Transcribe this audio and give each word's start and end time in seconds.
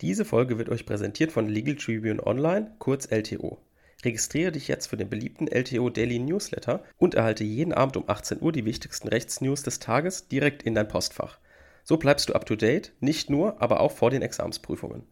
Diese 0.00 0.24
Folge 0.24 0.56
wird 0.56 0.70
euch 0.70 0.86
präsentiert 0.86 1.30
von 1.30 1.46
Legal 1.46 1.74
Tribune 1.74 2.26
Online, 2.26 2.72
kurz 2.78 3.06
LTO. 3.10 3.58
Registriere 4.02 4.50
dich 4.50 4.66
jetzt 4.66 4.86
für 4.86 4.96
den 4.96 5.10
beliebten 5.10 5.46
LTO 5.46 5.90
Daily 5.90 6.18
Newsletter 6.18 6.82
und 6.96 7.14
erhalte 7.14 7.44
jeden 7.44 7.74
Abend 7.74 7.98
um 7.98 8.04
18 8.06 8.40
Uhr 8.40 8.50
die 8.50 8.64
wichtigsten 8.64 9.08
Rechtsnews 9.08 9.62
des 9.62 9.78
Tages 9.78 10.28
direkt 10.28 10.62
in 10.62 10.74
dein 10.74 10.88
Postfach. 10.88 11.38
So 11.84 11.98
bleibst 11.98 12.30
du 12.30 12.32
up 12.32 12.46
to 12.46 12.56
date, 12.56 12.92
nicht 13.00 13.28
nur, 13.28 13.60
aber 13.60 13.80
auch 13.80 13.92
vor 13.92 14.08
den 14.08 14.22
Examsprüfungen. 14.22 15.02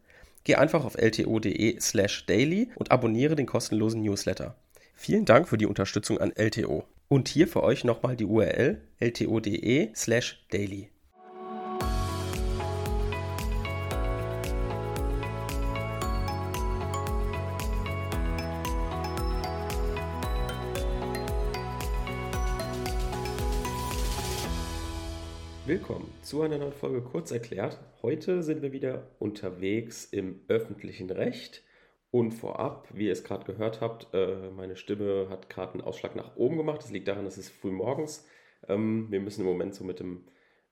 Geh 0.43 0.55
einfach 0.55 0.83
auf 0.85 0.95
lto.de/slash 0.97 2.25
daily 2.25 2.69
und 2.73 2.91
abonniere 2.91 3.35
den 3.35 3.45
kostenlosen 3.45 4.01
Newsletter. 4.01 4.55
Vielen 4.95 5.25
Dank 5.25 5.47
für 5.47 5.57
die 5.57 5.67
Unterstützung 5.67 6.17
an 6.17 6.31
LTO. 6.35 6.83
Und 7.07 7.27
hier 7.27 7.47
für 7.47 7.61
euch 7.61 7.83
nochmal 7.83 8.15
die 8.15 8.25
URL 8.25 8.81
lto.de/slash 8.99 10.47
Willkommen 25.69 26.11
zu 26.23 26.41
einer 26.41 26.57
neuen 26.57 26.73
Folge 26.73 26.99
Kurz 27.03 27.29
erklärt. 27.29 27.79
Heute 28.01 28.41
sind 28.41 28.63
wir 28.63 28.71
wieder 28.71 29.05
unterwegs 29.19 30.03
im 30.05 30.41
öffentlichen 30.47 31.11
Recht. 31.11 31.63
Und 32.09 32.31
vorab, 32.31 32.87
wie 32.91 33.05
ihr 33.05 33.11
es 33.11 33.23
gerade 33.23 33.45
gehört 33.45 33.79
habt, 33.79 34.07
äh, 34.15 34.49
meine 34.49 34.75
Stimme 34.75 35.27
hat 35.29 35.47
gerade 35.47 35.73
einen 35.73 35.83
Ausschlag 35.83 36.15
nach 36.15 36.35
oben 36.37 36.57
gemacht. 36.57 36.81
Das 36.81 36.89
liegt 36.89 37.07
daran, 37.07 37.23
dass 37.23 37.37
es 37.37 37.49
früh 37.49 37.69
morgens. 37.69 38.25
Ähm, 38.67 39.11
wir 39.11 39.19
müssen 39.19 39.41
im 39.41 39.45
Moment 39.45 39.75
so 39.75 39.83
mit, 39.83 39.99
dem, 39.99 40.23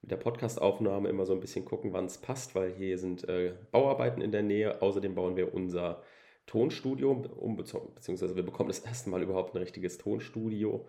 mit 0.02 0.10
der 0.10 0.16
Podcastaufnahme 0.16 1.10
immer 1.10 1.28
so 1.28 1.34
ein 1.34 1.42
bisschen 1.42 1.64
gucken, 1.64 1.94
wann 1.94 2.06
es 2.06 2.18
passt, 2.18 2.56
weil 2.56 2.74
hier 2.74 2.98
sind 2.98 3.30
äh, 3.30 3.54
Bauarbeiten 3.70 4.24
in 4.24 4.32
der 4.32 4.42
Nähe. 4.42 4.82
Außerdem 4.82 5.14
bauen 5.14 5.38
wir 5.38 5.54
unser 5.54 6.02
Tonstudio 6.48 7.12
um, 7.12 7.56
beziehungsweise 7.56 8.36
wir 8.36 8.42
bekommen 8.42 8.70
das 8.70 8.80
erste 8.80 9.12
Mal 9.12 9.22
überhaupt 9.22 9.54
ein 9.54 9.60
richtiges 9.60 10.00
Tonstudio, 10.00 10.88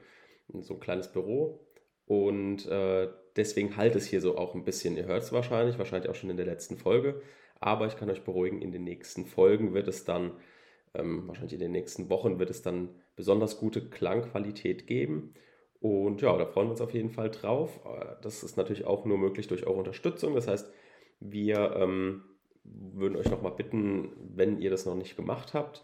so 0.61 0.73
ein 0.73 0.81
kleines 0.81 1.13
Büro. 1.13 1.61
Und 2.09 2.67
äh, 2.67 3.09
deswegen 3.37 3.77
halt 3.77 3.95
es 3.95 4.07
hier 4.07 4.23
so 4.23 4.39
auch 4.39 4.55
ein 4.55 4.65
bisschen. 4.65 4.97
Ihr 4.97 5.05
hört 5.05 5.23
es 5.23 5.33
wahrscheinlich, 5.33 5.79
wahrscheinlich 5.79 6.11
auch 6.11 6.15
schon 6.15 6.31
in 6.31 6.39
der 6.39 6.47
letzten 6.47 6.79
Folge. 6.79 7.21
Aber 7.61 7.87
ich 7.87 7.97
kann 7.97 8.11
euch 8.11 8.25
beruhigen, 8.25 8.63
in 8.63 8.73
den 8.73 8.85
nächsten 8.85 9.27
Folgen 9.27 9.75
wird 9.75 9.89
es 9.89 10.05
dann, 10.05 10.33
ähm, 10.95 11.29
wahrscheinlich 11.29 11.53
in 11.53 11.61
den 11.61 11.73
nächsten 11.73 12.09
Wochen, 12.09 12.39
wird 12.39 12.49
es 12.49 12.63
dann 12.63 12.89
besonders 13.15 13.59
gute 13.59 13.91
Klangqualität 13.91 14.87
geben. 14.87 15.35
Und 15.81 16.23
ja, 16.23 16.37
da 16.39 16.47
freuen 16.47 16.69
wir 16.69 16.73
uns 16.73 16.81
auf 16.81 16.95
jeden 16.95 17.11
Fall 17.11 17.31
drauf. 17.31 17.79
Äh, 17.85 18.17
das 18.23 18.43
ist 18.43 18.57
natürlich 18.57 18.87
auch 18.87 19.05
nur 19.05 19.19
möglich 19.19 19.47
durch 19.47 19.67
eure 19.67 19.79
Unterstützung. 19.79 20.35
Das 20.35 20.49
heißt, 20.49 20.73
wir 21.21 21.77
ähm, 21.77 22.23
würden 22.65 23.17
euch 23.17 23.29
nochmal 23.29 23.53
bitten, 23.53 24.13
wenn 24.35 24.59
ihr 24.61 24.71
das 24.71 24.87
noch 24.87 24.95
nicht 24.95 25.15
gemacht 25.15 25.53
habt, 25.53 25.83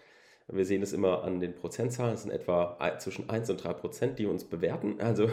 wir 0.49 0.65
sehen 0.65 0.83
es 0.83 0.93
immer 0.93 1.25
an 1.25 1.41
den 1.41 1.55
Prozentzahlen. 1.55 2.15
Es 2.15 2.23
sind 2.23 2.31
etwa 2.31 2.77
zwischen 2.99 3.31
1 3.31 3.49
und 3.51 3.65
3 3.65 3.73
Prozent, 3.75 4.19
die 4.19 4.27
uns 4.27 4.45
bewerten. 4.45 5.01
Also 5.01 5.31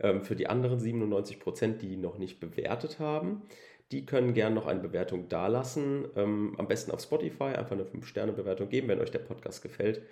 ähm, 0.00 0.22
für 0.22 0.36
die 0.36 0.46
anderen 0.46 0.78
97 0.78 1.40
Prozent, 1.40 1.82
die 1.82 1.96
noch 1.96 2.18
nicht 2.18 2.40
bewertet 2.40 2.98
haben, 2.98 3.42
die 3.92 4.06
können 4.06 4.34
gerne 4.34 4.54
noch 4.54 4.66
eine 4.66 4.80
Bewertung 4.80 5.28
dalassen. 5.28 6.06
Ähm, 6.16 6.54
am 6.58 6.68
besten 6.68 6.90
auf 6.90 7.00
Spotify 7.00 7.44
einfach 7.44 7.72
eine 7.72 7.84
5-Sterne-Bewertung 7.84 8.68
geben, 8.68 8.88
wenn 8.88 9.00
euch 9.00 9.10
der 9.10 9.18
Podcast 9.20 9.62
gefällt. 9.62 10.02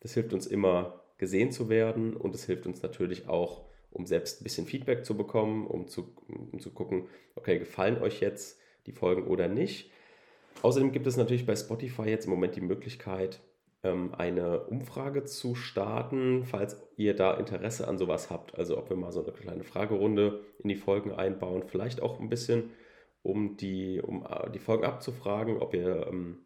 Das 0.00 0.14
hilft 0.14 0.32
uns 0.32 0.46
immer 0.46 1.00
gesehen 1.18 1.50
zu 1.52 1.68
werden 1.68 2.16
und 2.16 2.34
es 2.34 2.44
hilft 2.44 2.66
uns 2.66 2.82
natürlich 2.82 3.28
auch, 3.28 3.64
um 3.90 4.06
selbst 4.06 4.40
ein 4.40 4.44
bisschen 4.44 4.66
Feedback 4.66 5.04
zu 5.04 5.16
bekommen, 5.16 5.66
um 5.66 5.86
zu, 5.86 6.14
um 6.52 6.60
zu 6.60 6.70
gucken, 6.70 7.08
okay, 7.34 7.58
gefallen 7.58 8.00
euch 8.00 8.20
jetzt 8.20 8.58
die 8.86 8.92
Folgen 8.92 9.26
oder 9.26 9.48
nicht. 9.48 9.90
Außerdem 10.62 10.92
gibt 10.92 11.06
es 11.06 11.16
natürlich 11.16 11.46
bei 11.46 11.56
Spotify 11.56 12.02
jetzt 12.04 12.26
im 12.26 12.30
Moment 12.30 12.56
die 12.56 12.60
Möglichkeit, 12.60 13.40
eine 13.84 14.60
Umfrage 14.66 15.24
zu 15.24 15.56
starten, 15.56 16.44
falls 16.44 16.80
ihr 16.96 17.16
da 17.16 17.34
Interesse 17.34 17.88
an 17.88 17.98
sowas 17.98 18.30
habt. 18.30 18.56
Also 18.56 18.78
ob 18.78 18.88
wir 18.90 18.96
mal 18.96 19.10
so 19.10 19.22
eine 19.22 19.32
kleine 19.32 19.64
Fragerunde 19.64 20.40
in 20.60 20.68
die 20.68 20.76
Folgen 20.76 21.12
einbauen, 21.12 21.64
vielleicht 21.66 22.00
auch 22.00 22.20
ein 22.20 22.28
bisschen, 22.28 22.70
um 23.22 23.56
die, 23.56 24.00
um 24.00 24.24
äh, 24.24 24.50
die 24.50 24.60
Folgen 24.60 24.84
abzufragen, 24.84 25.58
ob 25.58 25.74
ihr 25.74 26.06
ähm, 26.06 26.38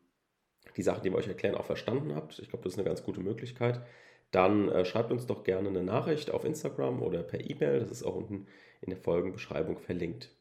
die 0.77 0.83
Sachen, 0.83 1.03
die 1.03 1.11
wir 1.11 1.19
euch 1.19 1.29
erklären, 1.29 1.55
auch 1.55 1.65
verstanden 1.65 2.15
habt. 2.15 2.39
Ich 2.39 2.49
glaube, 2.49 2.65
das 2.65 2.73
ist 2.73 2.79
eine 2.79 2.89
ganz 2.89 3.03
gute 3.03 3.21
Möglichkeit. 3.21 3.83
Dann 4.31 4.69
äh, 4.71 4.85
schreibt 4.85 5.13
uns 5.13 5.27
doch 5.27 5.45
gerne 5.45 5.69
eine 5.69 5.83
Nachricht 5.83 6.31
auf 6.31 6.45
Instagram 6.45 7.03
oder 7.03 7.23
per 7.23 7.41
E-Mail. 7.41 7.81
Das 7.81 7.91
ist 7.91 8.03
auch 8.03 8.15
unten 8.15 8.47
in 8.81 8.91
der 8.91 8.99
Folgenbeschreibung 8.99 9.79
verlinkt. 9.79 10.36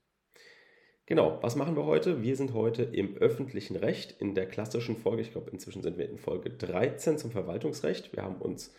Genau, 1.08 1.38
was 1.42 1.56
machen 1.56 1.76
wir 1.76 1.86
heute? 1.86 2.24
Wir 2.24 2.36
sind 2.36 2.54
heute 2.56 2.82
im 2.82 3.16
öffentlichen 3.18 3.76
Recht 3.76 4.20
in 4.20 4.34
der 4.34 4.48
klassischen 4.48 4.98
Folge. 4.98 5.22
Ich 5.22 5.32
glaube, 5.32 5.52
inzwischen 5.52 5.84
sind 5.84 6.00
wir 6.00 6.10
in 6.10 6.18
Folge 6.18 6.50
13 6.50 7.20
zum 7.20 7.30
Verwaltungsrecht. 7.30 8.16
Wir 8.16 8.24
haben 8.24 8.38
uns 8.38 8.74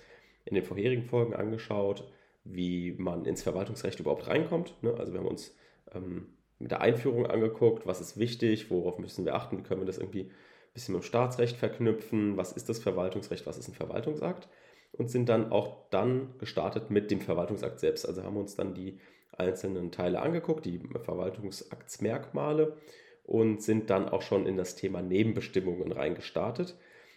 in 0.44 0.56
den 0.56 0.64
vorherigen 0.64 1.04
Folgen 1.04 1.34
angeschaut, 1.34 2.10
wie 2.42 2.97
man 2.98 3.25
ins 3.26 3.44
Verwaltungsrecht 3.44 4.00
überhaupt 4.00 4.26
reinkommt. 4.26 4.75
Ne? 4.82 4.92
Also 4.98 5.12
wir 5.12 5.20
haben 5.20 5.28
uns 5.28 5.54
ähm, 5.94 6.26
mit 6.59 6.72
der 6.72 6.81
Einführung 6.81 7.26
angeguckt, 7.26 7.87
was 7.87 8.00
ist 8.00 8.19
wichtig, 8.19 8.72
worauf 8.72 8.98
müssen 8.98 9.25
wir 9.25 9.37
achten, 9.37 9.58
wie 9.58 9.62
können 9.62 9.82
wir 9.82 9.87
das 9.87 9.98
irgendwie 9.98 10.22
ein 10.22 10.72
bisschen 10.75 10.94
mit 10.94 11.04
dem 11.04 11.06
Staatsrecht 11.06 11.56
verknüpfen, 11.56 12.37
was 12.37 12.50
ist 12.50 12.69
das 12.69 12.81
Verwaltungsrecht, 12.81 13.47
was 13.47 13.56
ist 13.56 13.69
ein 13.69 13.75
Verwaltungsakt 13.75 14.48
und 14.91 15.10
sind 15.10 15.28
dann 15.28 15.53
auch 15.53 15.88
dann 15.91 16.34
gestartet 16.38 16.91
mit 16.91 17.12
dem 17.12 17.20
Verwaltungsakt 17.20 17.78
selbst. 17.78 18.04
Also 18.04 18.25
haben 18.25 18.34
wir 18.34 18.41
uns 18.41 18.56
dann 18.56 18.75
die 18.75 18.98
einzelnen 19.38 19.92
Teile 19.92 20.20
angeguckt, 20.20 20.64
die 20.64 20.80
Verwaltungsaktsmerkmale 21.02 22.76
und 23.24 23.62
sind 23.62 23.91
dann 23.91 24.08
auch 24.08 24.22
schon 24.22 24.47
in 24.47 24.56
das 24.56 24.76
Thema 24.76 25.02
Nebenbestimmungen 25.02 25.92
reingestartet 25.92 26.76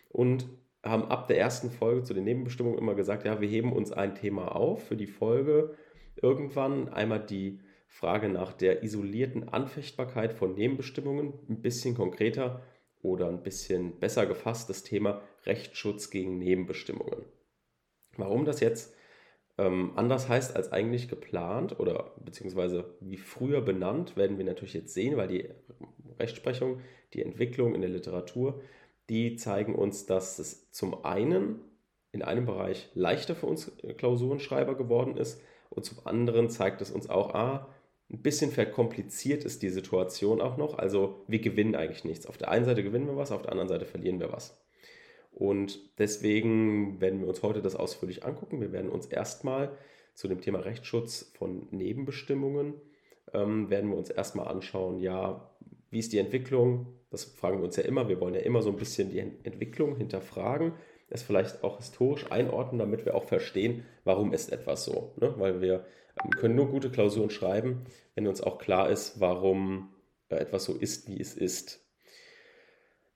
und 0.10 0.50
haben 0.84 1.06
ab 1.06 1.28
der 1.28 1.38
ersten 1.38 1.72
Folge 1.72 2.04
zu 2.04 2.14
den 2.14 2.24
Nebenbestimmungen 2.24 2.80
immer 2.80 2.96
gesagt, 2.96 3.26
ja, 3.26 3.42
wir 3.42 3.48
heben 3.48 3.74
uns 3.74 3.92
ein 3.92 4.16
Thema 4.16 4.56
auf 4.56 4.88
für 4.88 4.96
die 4.96 5.08
Folge 5.08 5.76
irgendwann. 6.22 6.90
Einmal 6.90 7.26
die 7.26 7.60
Frage 7.88 8.30
nach 8.30 8.54
der 8.54 8.84
isolierten 8.84 9.50
Anfechtbarkeit 9.50 10.34
von 10.34 10.54
Nebenbestimmungen, 10.54 11.34
ein 11.50 11.62
bisschen 11.62 11.96
konkreter 11.96 12.64
oder 13.02 13.28
ein 13.28 13.44
bisschen 13.44 14.00
besser 14.00 14.26
gefasst 14.26 14.70
das 14.70 14.84
Thema 14.84 15.22
Rechtsschutz 15.46 16.10
gegen 16.10 16.38
Nebenbestimmungen. 16.38 17.26
Warum 18.18 18.46
das 18.46 18.60
jetzt 18.60 18.94
ähm, 19.60 19.92
anders 19.96 20.30
heißt 20.30 20.56
als 20.56 20.72
eigentlich 20.72 21.10
geplant 21.10 21.80
oder 21.80 22.14
beziehungsweise 22.24 22.96
wie 23.02 23.18
früher 23.18 23.62
benannt, 23.62 24.16
werden 24.16 24.38
wir 24.38 24.46
natürlich 24.46 24.74
jetzt 24.74 24.94
sehen, 24.94 25.18
weil 25.18 25.28
die 25.28 25.50
Rechtsprechung, 26.18 26.80
die 27.14 27.22
Entwicklung 27.22 27.76
in 27.76 27.82
der 27.82 27.90
Literatur, 27.90 28.62
die 29.10 29.36
zeigen 29.36 29.76
uns, 29.76 30.06
dass 30.06 30.40
es 30.40 30.72
zum 30.72 31.04
einen 31.04 31.60
in 32.14 32.22
einem 32.22 32.46
Bereich 32.46 32.90
leichter 32.94 33.36
für 33.36 33.48
uns 33.48 33.72
Klausurenschreiber 33.98 34.76
geworden 34.76 35.18
ist 35.18 35.42
und 35.70 35.84
zum 35.84 36.00
anderen 36.06 36.50
zeigt 36.50 36.82
es 36.82 36.90
uns 36.90 37.10
auch, 37.10 37.34
ah, 37.36 37.68
ein 38.12 38.22
bisschen 38.22 38.52
verkompliziert 38.52 39.44
ist 39.44 39.62
die 39.62 39.70
Situation 39.70 40.42
auch 40.42 40.58
noch. 40.58 40.78
Also 40.80 41.24
wir 41.28 41.40
gewinnen 41.40 41.76
eigentlich 41.76 42.06
nichts. 42.06 42.26
Auf 42.26 42.38
der 42.38 42.50
einen 42.50 42.66
Seite 42.66 42.82
gewinnen 42.82 43.08
wir 43.08 43.18
was, 43.18 43.32
auf 43.32 43.44
der 43.44 43.52
anderen 43.52 43.70
Seite 43.70 43.86
verlieren 43.86 44.20
wir 44.20 44.32
was. 44.32 44.60
Und 45.40 45.80
deswegen 45.98 47.00
werden 47.00 47.22
wir 47.22 47.28
uns 47.30 47.42
heute 47.44 47.62
das 47.62 47.78
ausführlich 47.78 48.26
angucken. 48.26 48.60
Wir 48.60 48.74
werden 48.74 48.90
uns 48.90 49.06
erstmal 49.06 49.72
zu 50.14 50.28
dem 50.28 50.42
Thema 50.42 50.60
Rechtsschutz 50.60 51.32
von 51.38 51.70
Nebenbestimmungen, 51.72 52.74
ähm, 53.34 53.70
werden 53.70 53.90
wir 53.90 53.98
uns 53.98 54.10
erstmal 54.10 54.50
anschauen, 54.50 55.00
ja, 55.00 55.50
wie 55.92 56.00
ist 56.00 56.12
die 56.12 56.18
Entwicklung? 56.18 56.88
Das 57.10 57.24
fragen 57.24 57.60
wir 57.60 57.64
uns 57.64 57.78
ja 57.78 57.84
immer. 57.84 58.10
Wir 58.10 58.20
wollen 58.20 58.34
ja 58.34 58.42
immer 58.42 58.62
so 58.62 58.70
ein 58.70 58.76
bisschen 58.76 59.12
die 59.12 59.20
Entwicklung 59.20 59.96
hinterfragen, 59.96 60.74
es 61.10 61.24
vielleicht 61.24 61.64
auch 61.64 61.78
historisch 61.78 62.30
einordnen, 62.30 62.80
damit 62.80 63.06
wir 63.06 63.16
auch 63.16 63.24
verstehen, 63.24 63.86
warum 64.04 64.34
ist 64.34 64.52
etwas 64.52 64.84
so. 64.84 65.14
Ne? 65.22 65.34
Weil 65.38 65.62
wir 65.62 65.86
ähm, 66.22 66.32
können 66.32 66.56
nur 66.56 66.68
gute 66.68 66.92
Klausuren 66.92 67.30
schreiben, 67.30 67.86
wenn 68.14 68.28
uns 68.28 68.42
auch 68.42 68.58
klar 68.58 68.90
ist, 68.90 69.22
warum 69.22 69.94
äh, 70.28 70.36
etwas 70.36 70.66
so 70.66 70.74
ist, 70.74 71.08
wie 71.08 71.20
es 71.22 71.34
ist. 71.34 71.89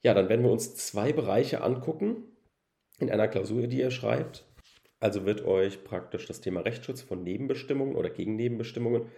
Ja, 0.03 0.13
dann 0.13 0.29
werden 0.29 0.43
wir 0.43 0.51
uns 0.51 0.75
zwei 0.75 1.13
Bereiche 1.13 1.61
angucken 1.61 2.23
in 2.99 3.09
einer 3.09 3.27
Klausur, 3.27 3.67
die 3.67 3.79
ihr 3.79 3.91
schreibt. 3.91 4.45
Also 4.99 5.25
wird 5.25 5.45
euch 5.45 5.83
praktisch 5.83 6.27
das 6.27 6.41
Thema 6.41 6.61
Rechtsschutz 6.61 7.01
von 7.01 7.23
Nebenbestimmungen 7.23 7.95
oder 7.95 8.09
gegen 8.09 8.35
Nebenbestimmungen 8.35 9.09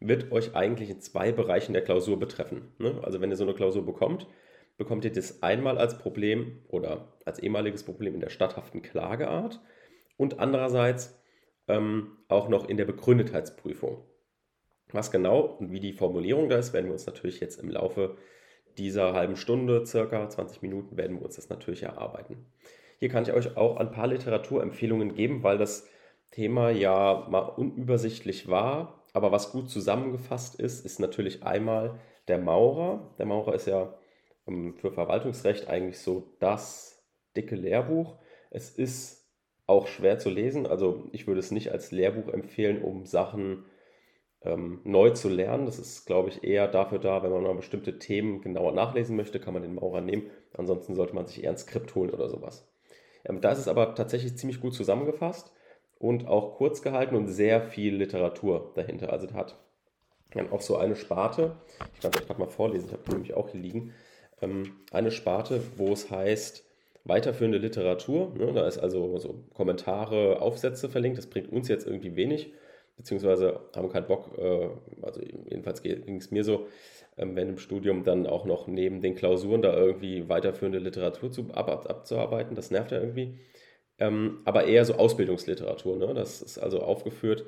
wird 0.00 0.30
euch 0.30 0.54
eigentlich 0.54 0.90
in 0.90 1.00
zwei 1.00 1.32
Bereichen 1.32 1.72
der 1.72 1.82
Klausur 1.82 2.18
betreffen. 2.18 2.72
Ne? 2.78 3.00
Also 3.02 3.20
wenn 3.20 3.30
ihr 3.30 3.36
so 3.36 3.44
eine 3.44 3.54
Klausur 3.54 3.84
bekommt, 3.84 4.28
bekommt 4.76 5.04
ihr 5.04 5.12
das 5.12 5.42
einmal 5.42 5.76
als 5.76 5.98
Problem 5.98 6.62
oder 6.68 7.18
als 7.24 7.40
ehemaliges 7.40 7.82
Problem 7.82 8.14
in 8.14 8.20
der 8.20 8.30
statthaften 8.30 8.80
Klageart 8.80 9.60
und 10.16 10.38
andererseits 10.38 11.20
ähm, 11.66 12.16
auch 12.28 12.48
noch 12.48 12.68
in 12.68 12.76
der 12.76 12.84
Begründetheitsprüfung. 12.84 14.04
Was 14.92 15.10
genau 15.10 15.40
und 15.40 15.72
wie 15.72 15.80
die 15.80 15.92
Formulierung 15.92 16.48
da 16.48 16.58
ist, 16.58 16.72
werden 16.72 16.86
wir 16.86 16.92
uns 16.92 17.06
natürlich 17.06 17.40
jetzt 17.40 17.60
im 17.60 17.70
Laufe 17.70 18.16
dieser 18.78 19.12
halben 19.12 19.36
Stunde, 19.36 19.84
circa 19.84 20.28
20 20.28 20.62
Minuten, 20.62 20.96
werden 20.96 21.18
wir 21.18 21.24
uns 21.24 21.36
das 21.36 21.48
natürlich 21.48 21.82
erarbeiten. 21.82 22.46
Hier 22.98 23.08
kann 23.08 23.24
ich 23.24 23.32
euch 23.32 23.56
auch 23.56 23.76
ein 23.76 23.90
paar 23.90 24.06
Literaturempfehlungen 24.06 25.14
geben, 25.14 25.42
weil 25.42 25.58
das 25.58 25.86
Thema 26.30 26.70
ja 26.70 27.26
mal 27.30 27.40
unübersichtlich 27.40 28.48
war. 28.48 29.04
Aber 29.12 29.32
was 29.32 29.52
gut 29.52 29.70
zusammengefasst 29.70 30.60
ist, 30.60 30.84
ist 30.84 31.00
natürlich 31.00 31.42
einmal 31.42 31.98
der 32.28 32.38
Maurer. 32.38 33.14
Der 33.18 33.26
Maurer 33.26 33.54
ist 33.54 33.66
ja 33.66 33.94
ähm, 34.46 34.74
für 34.74 34.92
Verwaltungsrecht 34.92 35.68
eigentlich 35.68 36.00
so 36.00 36.34
das 36.40 37.02
dicke 37.36 37.56
Lehrbuch. 37.56 38.16
Es 38.50 38.70
ist 38.70 39.18
auch 39.66 39.86
schwer 39.86 40.18
zu 40.18 40.30
lesen, 40.30 40.66
also 40.66 41.04
ich 41.12 41.26
würde 41.26 41.40
es 41.40 41.50
nicht 41.50 41.72
als 41.72 41.92
Lehrbuch 41.92 42.32
empfehlen, 42.32 42.82
um 42.82 43.04
Sachen 43.04 43.66
ähm, 44.42 44.80
neu 44.84 45.10
zu 45.10 45.28
lernen. 45.28 45.66
Das 45.66 45.78
ist, 45.78 46.06
glaube 46.06 46.28
ich, 46.28 46.44
eher 46.44 46.68
dafür 46.68 46.98
da, 46.98 47.22
wenn 47.22 47.30
man 47.30 47.42
mal 47.42 47.54
bestimmte 47.54 47.98
Themen 47.98 48.40
genauer 48.40 48.72
nachlesen 48.72 49.16
möchte, 49.16 49.40
kann 49.40 49.54
man 49.54 49.62
den 49.62 49.74
Maurer 49.74 50.00
nehmen. 50.00 50.30
Ansonsten 50.56 50.94
sollte 50.94 51.14
man 51.14 51.26
sich 51.26 51.42
eher 51.42 51.50
ein 51.50 51.58
Skript 51.58 51.94
holen 51.94 52.10
oder 52.10 52.28
sowas. 52.28 52.68
Ähm, 53.24 53.40
da 53.40 53.52
ist 53.52 53.58
es 53.58 53.68
aber 53.68 53.94
tatsächlich 53.94 54.36
ziemlich 54.36 54.60
gut 54.60 54.74
zusammengefasst 54.74 55.52
und 55.98 56.26
auch 56.26 56.56
kurz 56.56 56.82
gehalten 56.82 57.16
und 57.16 57.28
sehr 57.28 57.62
viel 57.62 57.96
Literatur 57.96 58.72
dahinter. 58.74 59.12
Also 59.12 59.26
da 59.26 59.34
hat 59.34 59.56
dann 60.32 60.50
auch 60.50 60.60
so 60.60 60.76
eine 60.76 60.94
Sparte, 60.94 61.56
ich 61.94 62.00
kann 62.00 62.10
es 62.14 62.20
euch 62.20 62.26
gerade 62.26 62.40
mal 62.40 62.48
vorlesen, 62.48 62.86
ich 62.86 62.92
habe 62.92 63.02
die 63.06 63.12
nämlich 63.12 63.34
auch 63.34 63.48
hier 63.48 63.60
liegen, 63.60 63.94
ähm, 64.40 64.76
eine 64.92 65.10
Sparte, 65.10 65.62
wo 65.76 65.92
es 65.92 66.10
heißt, 66.10 66.64
weiterführende 67.04 67.58
Literatur. 67.58 68.34
Ne? 68.36 68.52
Da 68.52 68.66
ist 68.66 68.78
also 68.78 69.18
so 69.18 69.44
Kommentare, 69.54 70.40
Aufsätze 70.40 70.88
verlinkt. 70.88 71.18
Das 71.18 71.26
bringt 71.26 71.50
uns 71.50 71.68
jetzt 71.68 71.86
irgendwie 71.86 72.16
wenig, 72.16 72.52
beziehungsweise 72.98 73.60
haben 73.74 73.88
keinen 73.88 74.06
Bock, 74.06 74.36
äh, 74.36 74.68
also 75.00 75.22
jedenfalls 75.22 75.82
ging 75.82 76.16
es 76.16 76.30
mir 76.30 76.44
so, 76.44 76.66
ähm, 77.16 77.34
wenn 77.34 77.48
im 77.48 77.58
Studium 77.58 78.04
dann 78.04 78.26
auch 78.26 78.44
noch 78.44 78.66
neben 78.66 79.00
den 79.00 79.14
Klausuren 79.14 79.62
da 79.62 79.74
irgendwie 79.74 80.28
weiterführende 80.28 80.78
Literatur 80.78 81.32
zu, 81.32 81.46
ab, 81.52 81.68
ab, 81.68 81.88
abzuarbeiten. 81.88 82.54
Das 82.54 82.70
nervt 82.70 82.92
ja 82.92 83.00
irgendwie. 83.00 83.38
Ähm, 83.98 84.40
aber 84.44 84.64
eher 84.64 84.84
so 84.84 84.94
Ausbildungsliteratur. 84.94 85.96
Ne? 85.96 86.14
Das 86.14 86.42
ist 86.42 86.58
also 86.58 86.80
aufgeführt, 86.80 87.46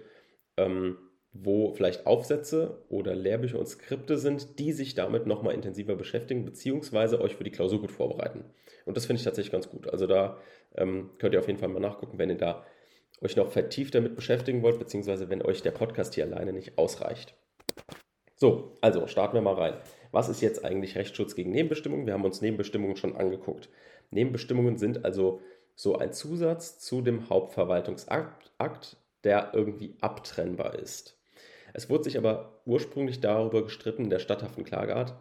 ähm, 0.56 0.96
wo 1.32 1.72
vielleicht 1.72 2.06
Aufsätze 2.06 2.82
oder 2.88 3.14
Lehrbücher 3.14 3.58
und 3.58 3.68
Skripte 3.68 4.18
sind, 4.18 4.58
die 4.58 4.72
sich 4.72 4.94
damit 4.94 5.26
nochmal 5.26 5.54
intensiver 5.54 5.94
beschäftigen, 5.94 6.44
beziehungsweise 6.44 7.20
euch 7.20 7.36
für 7.36 7.44
die 7.44 7.52
Klausur 7.52 7.80
gut 7.80 7.92
vorbereiten. 7.92 8.44
Und 8.84 8.96
das 8.96 9.06
finde 9.06 9.18
ich 9.20 9.24
tatsächlich 9.24 9.52
ganz 9.52 9.68
gut. 9.68 9.88
Also 9.88 10.08
da 10.08 10.38
ähm, 10.74 11.10
könnt 11.18 11.34
ihr 11.34 11.40
auf 11.40 11.46
jeden 11.46 11.60
Fall 11.60 11.68
mal 11.68 11.78
nachgucken, 11.78 12.18
wenn 12.18 12.30
ihr 12.30 12.38
da 12.38 12.64
euch 13.20 13.36
noch 13.36 13.50
vertieft 13.50 13.94
damit 13.94 14.16
beschäftigen 14.16 14.62
wollt, 14.62 14.78
beziehungsweise 14.78 15.28
wenn 15.28 15.42
euch 15.42 15.62
der 15.62 15.72
Podcast 15.72 16.14
hier 16.14 16.24
alleine 16.24 16.52
nicht 16.52 16.78
ausreicht. 16.78 17.34
So, 18.36 18.78
also 18.80 19.06
starten 19.06 19.34
wir 19.34 19.42
mal 19.42 19.54
rein. 19.54 19.74
Was 20.12 20.28
ist 20.28 20.40
jetzt 20.40 20.64
eigentlich 20.64 20.96
Rechtsschutz 20.96 21.34
gegen 21.34 21.50
Nebenbestimmungen? 21.50 22.06
Wir 22.06 22.14
haben 22.14 22.24
uns 22.24 22.40
Nebenbestimmungen 22.40 22.96
schon 22.96 23.16
angeguckt. 23.16 23.68
Nebenbestimmungen 24.10 24.76
sind 24.76 25.04
also 25.04 25.40
so 25.74 25.98
ein 25.98 26.12
Zusatz 26.12 26.78
zu 26.78 27.02
dem 27.02 27.28
Hauptverwaltungsakt, 27.28 28.96
der 29.24 29.50
irgendwie 29.52 29.96
abtrennbar 30.00 30.78
ist. 30.78 31.16
Es 31.72 31.88
wurde 31.88 32.04
sich 32.04 32.18
aber 32.18 32.60
ursprünglich 32.64 33.20
darüber 33.20 33.62
gestritten 33.62 34.04
in 34.04 34.10
der 34.10 34.18
statthaften 34.18 34.64
Klageart, 34.64 35.14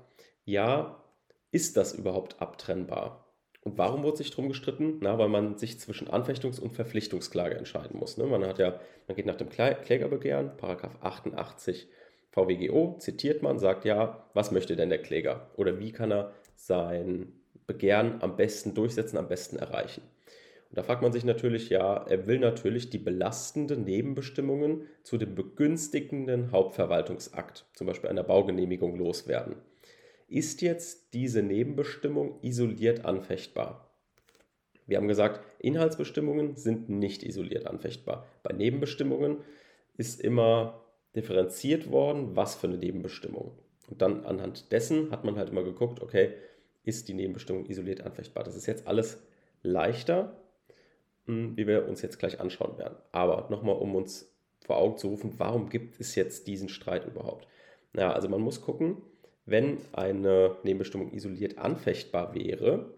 ja, 0.45 1.03
ist 1.51 1.77
das 1.77 1.93
überhaupt 1.93 2.41
abtrennbar? 2.41 3.28
Und 3.61 3.77
warum 3.77 4.03
wurde 4.03 4.17
sich 4.17 4.29
darum 4.29 4.47
gestritten? 4.47 4.99
Na, 5.01 5.17
weil 5.17 5.27
man 5.27 5.57
sich 5.57 5.79
zwischen 5.79 6.07
Anfechtungs- 6.07 6.59
und 6.59 6.73
Verpflichtungsklage 6.73 7.55
entscheiden 7.55 7.99
muss. 7.99 8.17
Ne? 8.17 8.25
Man 8.25 8.45
hat 8.45 8.57
ja, 8.57 8.79
man 9.07 9.15
geht 9.15 9.25
nach 9.25 9.35
dem 9.35 9.49
Klägerbegehren, 9.49 10.55
Paragraph 10.57 10.95
88 11.01 11.87
VWGO, 12.31 12.95
zitiert 12.99 13.41
man, 13.41 13.59
sagt 13.59 13.85
ja, 13.85 14.25
was 14.33 14.51
möchte 14.51 14.75
denn 14.75 14.89
der 14.89 15.01
Kläger? 15.01 15.49
Oder 15.57 15.79
wie 15.79 15.91
kann 15.91 16.11
er 16.11 16.33
sein 16.55 17.33
Begehren 17.67 18.21
am 18.21 18.37
besten 18.37 18.73
durchsetzen, 18.73 19.17
am 19.17 19.27
besten 19.27 19.57
erreichen? 19.57 20.03
Und 20.69 20.77
da 20.77 20.83
fragt 20.83 21.01
man 21.01 21.11
sich 21.11 21.25
natürlich, 21.25 21.69
ja, 21.69 22.05
er 22.07 22.27
will 22.27 22.39
natürlich 22.39 22.91
die 22.91 22.99
belastenden 22.99 23.83
Nebenbestimmungen 23.83 24.87
zu 25.01 25.17
dem 25.17 25.33
begünstigenden 25.33 26.51
Hauptverwaltungsakt, 26.51 27.65
zum 27.73 27.87
Beispiel 27.87 28.09
einer 28.09 28.23
Baugenehmigung, 28.23 28.95
loswerden. 28.95 29.55
Ist 30.29 30.61
jetzt 30.61 31.15
diese 31.15 31.41
Nebenbestimmung 31.41 32.39
isoliert 32.43 33.03
anfechtbar? 33.03 33.89
Wir 34.85 34.97
haben 34.97 35.07
gesagt, 35.07 35.41
Inhaltsbestimmungen 35.57 36.55
sind 36.55 36.87
nicht 36.87 37.23
isoliert 37.23 37.65
anfechtbar. 37.65 38.27
Bei 38.43 38.53
Nebenbestimmungen 38.53 39.37
ist 39.97 40.21
immer 40.21 40.85
differenziert 41.15 41.89
worden, 41.89 42.35
was 42.35 42.55
für 42.55 42.67
eine 42.67 42.77
Nebenbestimmung. 42.77 43.57
Und 43.89 44.03
dann 44.03 44.23
anhand 44.23 44.71
dessen 44.71 45.09
hat 45.09 45.25
man 45.25 45.35
halt 45.35 45.49
immer 45.49 45.63
geguckt, 45.63 45.99
okay, 45.99 46.33
ist 46.83 47.07
die 47.07 47.15
Nebenbestimmung 47.15 47.65
isoliert 47.65 48.01
anfechtbar. 48.01 48.43
Das 48.43 48.55
ist 48.55 48.67
jetzt 48.67 48.85
alles 48.85 49.23
leichter, 49.63 50.37
hm, 51.25 51.57
wie 51.57 51.65
wir 51.65 51.87
uns 51.87 52.03
jetzt 52.03 52.19
gleich 52.19 52.39
anschauen 52.39 52.77
werden. 52.77 52.97
Aber 53.11 53.47
nochmal, 53.49 53.77
um 53.77 53.95
uns 53.95 54.31
vor 54.63 54.77
Augen 54.77 54.97
zu 54.97 55.07
rufen, 55.07 55.33
warum 55.39 55.69
gibt 55.69 55.99
es 55.99 56.13
jetzt 56.13 56.45
diesen 56.45 56.69
Streit 56.69 57.07
überhaupt? 57.07 57.47
Ja, 57.95 58.13
also 58.13 58.29
man 58.29 58.41
muss 58.41 58.61
gucken, 58.61 59.01
wenn 59.49 59.77
eine 59.93 60.55
Nebenbestimmung 60.63 61.13
isoliert 61.13 61.57
anfechtbar 61.57 62.33
wäre, 62.35 62.93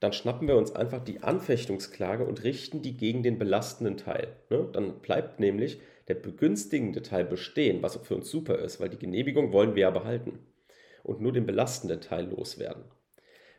dann 0.00 0.12
schnappen 0.12 0.48
wir 0.48 0.56
uns 0.56 0.74
einfach 0.74 1.02
die 1.02 1.22
Anfechtungsklage 1.22 2.24
und 2.24 2.44
richten 2.44 2.82
die 2.82 2.96
gegen 2.96 3.22
den 3.22 3.38
belastenden 3.38 3.96
Teil. 3.96 4.36
Ne? 4.50 4.68
Dann 4.72 5.00
bleibt 5.00 5.40
nämlich 5.40 5.80
der 6.08 6.14
begünstigende 6.14 7.02
Teil 7.02 7.24
bestehen, 7.24 7.82
was 7.82 7.96
für 7.96 8.14
uns 8.14 8.30
super 8.30 8.58
ist, 8.58 8.80
weil 8.80 8.90
die 8.90 8.98
Genehmigung 8.98 9.52
wollen 9.52 9.74
wir 9.74 9.82
ja 9.82 9.90
behalten 9.90 10.40
und 11.02 11.20
nur 11.20 11.32
den 11.32 11.46
belastenden 11.46 12.00
Teil 12.00 12.28
loswerden. 12.28 12.84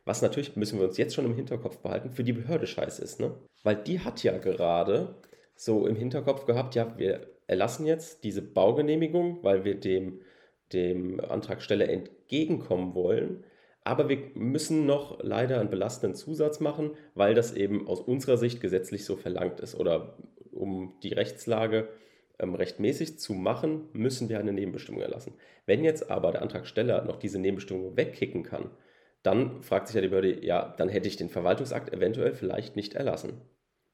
Was 0.04 0.22
natürlich, 0.22 0.56
müssen 0.56 0.78
wir 0.80 0.88
uns 0.88 0.98
jetzt 0.98 1.16
schon 1.16 1.26
im 1.26 1.36
Hinterkopf 1.36 1.78
behalten, 1.80 2.12
für 2.12 2.24
die 2.24 2.34
Behörde 2.34 2.68
scheiße 2.68 3.02
ist, 3.02 3.20
ne? 3.20 3.34
Weil 3.64 3.78
die 3.78 4.02
hat 4.02 4.22
ja 4.22 4.38
gerade 4.38 5.16
so 5.56 5.88
im 5.88 5.96
Hinterkopf 5.96 6.46
gehabt, 6.46 6.76
ja, 6.76 6.96
wir 6.98 7.28
erlassen 7.48 7.88
jetzt 7.88 8.24
diese 8.24 8.44
Baugenehmigung, 8.44 9.40
weil 9.44 9.66
wir 9.66 9.80
dem 9.80 10.22
dem 10.74 11.20
Antragsteller 11.20 11.90
entgegenkommen 11.90 12.96
wollen. 12.96 13.44
Aber 13.84 14.10
wir 14.10 14.18
müssen 14.34 14.86
noch 14.86 15.20
leider 15.22 15.60
einen 15.60 15.70
belastenden 15.70 16.16
Zusatz 16.16 16.60
machen, 16.60 16.92
weil 17.14 17.36
das 17.36 17.54
eben 17.54 17.88
aus 17.88 18.02
unserer 18.02 18.38
Sicht 18.38 18.60
gesetzlich 18.60 19.06
so 19.06 19.16
verlangt 19.16 19.60
ist. 19.60 19.76
Oder 19.76 20.18
um 20.52 20.96
die 21.04 21.14
Rechtslage 21.14 21.90
ähm, 22.40 22.56
rechtmäßig 22.56 23.20
zu 23.20 23.34
machen, 23.34 23.90
müssen 23.94 24.28
wir 24.28 24.40
eine 24.40 24.54
Nebenbestimmung 24.54 25.02
erlassen. 25.02 25.34
Wenn 25.66 25.84
jetzt 25.84 26.10
aber 26.10 26.32
der 26.32 26.42
Antragsteller 26.42 27.06
noch 27.06 27.18
diese 27.18 27.40
Nebenbestimmung 27.40 27.96
wegkicken 27.96 28.44
kann, 28.44 28.72
dann 29.24 29.62
fragt 29.62 29.88
sich 29.88 29.96
ja 29.96 30.02
die 30.02 30.08
Behörde, 30.08 30.46
ja, 30.46 30.74
dann 30.78 30.90
hätte 30.90 31.08
ich 31.08 31.18
den 31.18 31.30
Verwaltungsakt 31.30 31.94
eventuell 31.94 32.34
vielleicht 32.34 32.76
nicht 32.76 32.94
erlassen. 32.94 33.42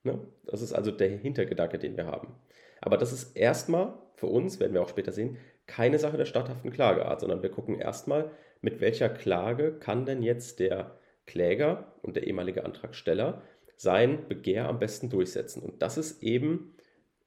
Ne? 0.04 0.20
Das 0.46 0.62
ist 0.62 0.74
also 0.74 0.92
der 0.92 1.10
Hintergedanke, 1.10 1.80
den 1.80 1.96
wir 1.96 2.06
haben. 2.06 2.36
Aber 2.82 2.98
das 2.98 3.14
ist 3.14 3.38
erstmal 3.38 3.94
für 4.16 4.28
uns, 4.28 4.60
werden 4.60 4.74
wir 4.74 4.82
auch 4.82 4.90
später 4.90 5.12
sehen, 5.12 5.38
keine 5.72 6.00
Sache 6.00 6.18
der 6.18 6.26
statthaften 6.26 6.72
Klageart, 6.72 7.22
sondern 7.22 7.42
wir 7.42 7.50
gucken 7.50 7.80
erstmal, 7.80 8.30
mit 8.60 8.82
welcher 8.82 9.08
Klage 9.08 9.72
kann 9.80 10.06
denn 10.06 10.22
jetzt 10.22 10.60
der 10.60 11.00
Kläger 11.26 11.94
und 12.02 12.18
der 12.18 12.28
ehemalige 12.28 12.66
Antragsteller 12.66 13.42
sein 13.78 14.28
Begehr 14.28 14.68
am 14.68 14.80
besten 14.80 15.10
durchsetzen. 15.10 15.64
Und 15.64 15.82
das 15.82 15.98
ist 15.98 16.22
eben 16.22 16.76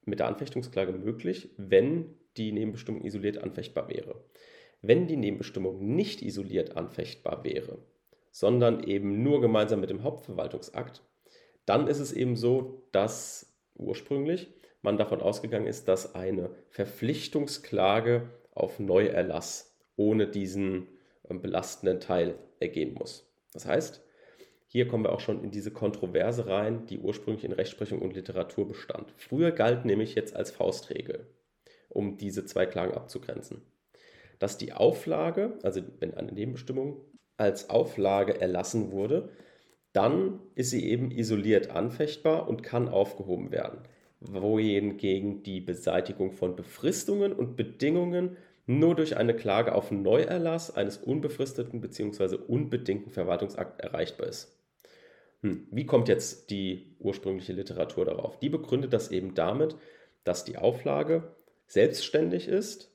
mit 0.04 0.18
der 0.18 0.28
Anfechtungsklage 0.28 0.92
möglich, 0.92 1.48
wenn 1.56 2.14
die 2.36 2.52
Nebenbestimmung 2.52 3.02
isoliert 3.02 3.38
anfechtbar 3.38 3.88
wäre. 3.88 4.22
Wenn 4.82 5.06
die 5.06 5.16
Nebenbestimmung 5.16 5.94
nicht 5.96 6.20
isoliert 6.20 6.76
anfechtbar 6.76 7.44
wäre, 7.44 7.78
sondern 8.30 8.84
eben 8.84 9.22
nur 9.22 9.40
gemeinsam 9.40 9.80
mit 9.80 9.88
dem 9.88 10.02
Hauptverwaltungsakt, 10.02 11.02
dann 11.64 11.86
ist 11.86 12.00
es 12.00 12.12
eben 12.12 12.36
so, 12.36 12.82
dass 12.92 13.56
ursprünglich 13.74 14.52
man 14.84 14.98
davon 14.98 15.20
ausgegangen 15.20 15.66
ist, 15.66 15.88
dass 15.88 16.14
eine 16.14 16.50
Verpflichtungsklage 16.68 18.28
auf 18.52 18.78
Neuerlass 18.78 19.74
ohne 19.96 20.28
diesen 20.28 20.88
ähm, 21.28 21.40
belastenden 21.40 22.00
Teil 22.00 22.34
ergehen 22.60 22.94
muss. 22.94 23.26
Das 23.52 23.66
heißt, 23.66 24.02
hier 24.66 24.86
kommen 24.86 25.04
wir 25.04 25.12
auch 25.12 25.20
schon 25.20 25.42
in 25.42 25.50
diese 25.50 25.70
Kontroverse 25.70 26.46
rein, 26.46 26.86
die 26.86 26.98
ursprünglich 26.98 27.44
in 27.44 27.52
Rechtsprechung 27.52 28.02
und 28.02 28.14
Literatur 28.14 28.68
bestand. 28.68 29.12
Früher 29.16 29.52
galt 29.52 29.84
nämlich 29.84 30.14
jetzt 30.14 30.36
als 30.36 30.50
Faustregel, 30.50 31.26
um 31.88 32.18
diese 32.18 32.44
zwei 32.44 32.66
Klagen 32.66 32.94
abzugrenzen, 32.94 33.62
dass 34.38 34.58
die 34.58 34.72
Auflage, 34.72 35.58
also 35.62 35.80
wenn 36.00 36.14
eine 36.14 36.32
Nebenbestimmung 36.32 37.00
als 37.36 37.70
Auflage 37.70 38.40
erlassen 38.40 38.90
wurde, 38.92 39.30
dann 39.92 40.40
ist 40.56 40.70
sie 40.70 40.90
eben 40.90 41.10
isoliert 41.10 41.70
anfechtbar 41.70 42.48
und 42.48 42.62
kann 42.62 42.88
aufgehoben 42.88 43.50
werden 43.50 43.78
wohingegen 44.26 45.42
die 45.42 45.60
Beseitigung 45.60 46.32
von 46.32 46.56
Befristungen 46.56 47.32
und 47.32 47.56
Bedingungen 47.56 48.36
nur 48.66 48.94
durch 48.94 49.16
eine 49.16 49.34
Klage 49.34 49.74
auf 49.74 49.90
Neuerlass 49.90 50.74
eines 50.74 50.96
unbefristeten 50.96 51.80
bzw. 51.80 52.36
unbedingten 52.36 53.10
Verwaltungsakt 53.10 53.80
erreichbar 53.80 54.28
ist. 54.28 54.58
Hm, 55.42 55.68
wie 55.70 55.84
kommt 55.84 56.08
jetzt 56.08 56.50
die 56.50 56.96
ursprüngliche 56.98 57.52
Literatur 57.52 58.06
darauf? 58.06 58.38
Die 58.38 58.48
begründet 58.48 58.92
das 58.92 59.10
eben 59.10 59.34
damit, 59.34 59.76
dass 60.24 60.44
die 60.44 60.56
Auflage 60.56 61.34
selbstständig 61.66 62.48
ist, 62.48 62.90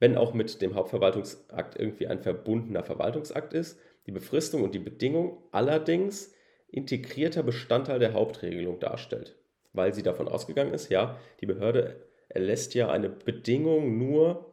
wenn 0.00 0.16
auch 0.16 0.32
mit 0.32 0.62
dem 0.62 0.74
Hauptverwaltungsakt 0.74 1.78
irgendwie 1.78 2.06
ein 2.06 2.20
verbundener 2.20 2.84
Verwaltungsakt 2.84 3.52
ist, 3.52 3.78
die 4.06 4.12
Befristung 4.12 4.62
und 4.62 4.74
die 4.74 4.78
Bedingung 4.78 5.42
allerdings 5.52 6.32
integrierter 6.68 7.42
Bestandteil 7.42 7.98
der 7.98 8.14
Hauptregelung 8.14 8.78
darstellt 8.78 9.36
weil 9.72 9.94
sie 9.94 10.02
davon 10.02 10.28
ausgegangen 10.28 10.74
ist, 10.74 10.88
ja, 10.88 11.18
die 11.40 11.46
Behörde 11.46 12.08
erlässt 12.28 12.74
ja 12.74 12.90
eine 12.90 13.08
Bedingung 13.08 13.98
nur, 13.98 14.52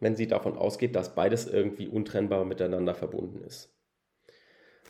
wenn 0.00 0.16
sie 0.16 0.26
davon 0.26 0.56
ausgeht, 0.56 0.96
dass 0.96 1.14
beides 1.14 1.46
irgendwie 1.46 1.88
untrennbar 1.88 2.44
miteinander 2.44 2.94
verbunden 2.94 3.42
ist. 3.42 3.74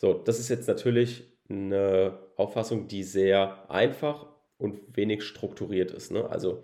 So, 0.00 0.14
das 0.14 0.38
ist 0.38 0.48
jetzt 0.48 0.68
natürlich 0.68 1.24
eine 1.48 2.18
Auffassung, 2.36 2.88
die 2.88 3.02
sehr 3.02 3.70
einfach 3.70 4.26
und 4.56 4.96
wenig 4.96 5.24
strukturiert 5.24 5.90
ist. 5.90 6.12
Ne? 6.12 6.28
Also 6.30 6.62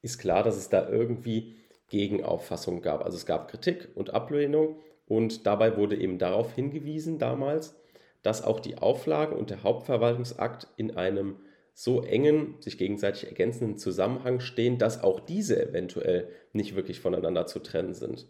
ist 0.00 0.18
klar, 0.18 0.42
dass 0.42 0.56
es 0.56 0.68
da 0.68 0.88
irgendwie 0.88 1.56
Gegenauffassungen 1.88 2.82
gab. 2.82 3.04
Also 3.04 3.16
es 3.16 3.26
gab 3.26 3.50
Kritik 3.50 3.88
und 3.94 4.14
Ablehnung 4.14 4.78
und 5.06 5.46
dabei 5.46 5.76
wurde 5.76 5.96
eben 5.96 6.18
darauf 6.18 6.54
hingewiesen 6.54 7.18
damals, 7.18 7.74
dass 8.22 8.44
auch 8.44 8.60
die 8.60 8.78
Auflage 8.78 9.34
und 9.34 9.50
der 9.50 9.62
Hauptverwaltungsakt 9.62 10.68
in 10.76 10.96
einem 10.96 11.36
so 11.78 12.02
engen, 12.02 12.56
sich 12.58 12.76
gegenseitig 12.76 13.28
ergänzenden 13.28 13.76
Zusammenhang 13.76 14.40
stehen, 14.40 14.78
dass 14.78 15.04
auch 15.04 15.20
diese 15.20 15.62
eventuell 15.62 16.28
nicht 16.52 16.74
wirklich 16.74 16.98
voneinander 16.98 17.46
zu 17.46 17.60
trennen 17.60 17.94
sind. 17.94 18.26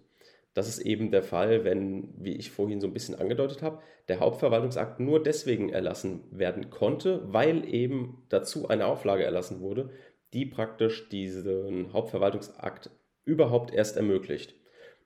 Das 0.52 0.68
ist 0.68 0.80
eben 0.80 1.10
der 1.10 1.22
Fall, 1.22 1.64
wenn, 1.64 2.12
wie 2.18 2.36
ich 2.36 2.50
vorhin 2.50 2.78
so 2.78 2.86
ein 2.86 2.92
bisschen 2.92 3.14
angedeutet 3.14 3.62
habe, 3.62 3.80
der 4.08 4.20
Hauptverwaltungsakt 4.20 5.00
nur 5.00 5.22
deswegen 5.22 5.70
erlassen 5.70 6.24
werden 6.30 6.68
konnte, 6.68 7.22
weil 7.32 7.66
eben 7.72 8.26
dazu 8.28 8.68
eine 8.68 8.84
Auflage 8.84 9.24
erlassen 9.24 9.62
wurde, 9.62 9.88
die 10.34 10.44
praktisch 10.44 11.08
diesen 11.08 11.94
Hauptverwaltungsakt 11.94 12.90
überhaupt 13.24 13.72
erst 13.72 13.96
ermöglicht. 13.96 14.56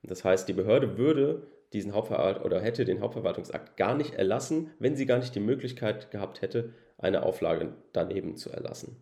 Das 0.02 0.24
heißt, 0.24 0.48
die 0.48 0.52
Behörde 0.52 0.98
würde 0.98 1.46
diesen 1.72 1.94
Hauptverwalt 1.94 2.44
oder 2.44 2.60
hätte 2.60 2.84
den 2.84 3.00
Hauptverwaltungsakt 3.00 3.76
gar 3.76 3.94
nicht 3.94 4.14
erlassen, 4.14 4.70
wenn 4.78 4.96
sie 4.96 5.06
gar 5.06 5.18
nicht 5.18 5.34
die 5.34 5.40
Möglichkeit 5.40 6.10
gehabt 6.10 6.42
hätte, 6.42 6.74
eine 6.98 7.24
Auflage 7.24 7.74
daneben 7.92 8.36
zu 8.36 8.50
erlassen. 8.50 8.96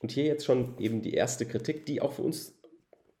Und 0.00 0.12
hier 0.12 0.24
jetzt 0.24 0.44
schon 0.44 0.78
eben 0.78 1.02
die 1.02 1.14
erste 1.14 1.46
Kritik, 1.46 1.86
die 1.86 2.00
auch 2.00 2.12
für 2.12 2.22
uns 2.22 2.58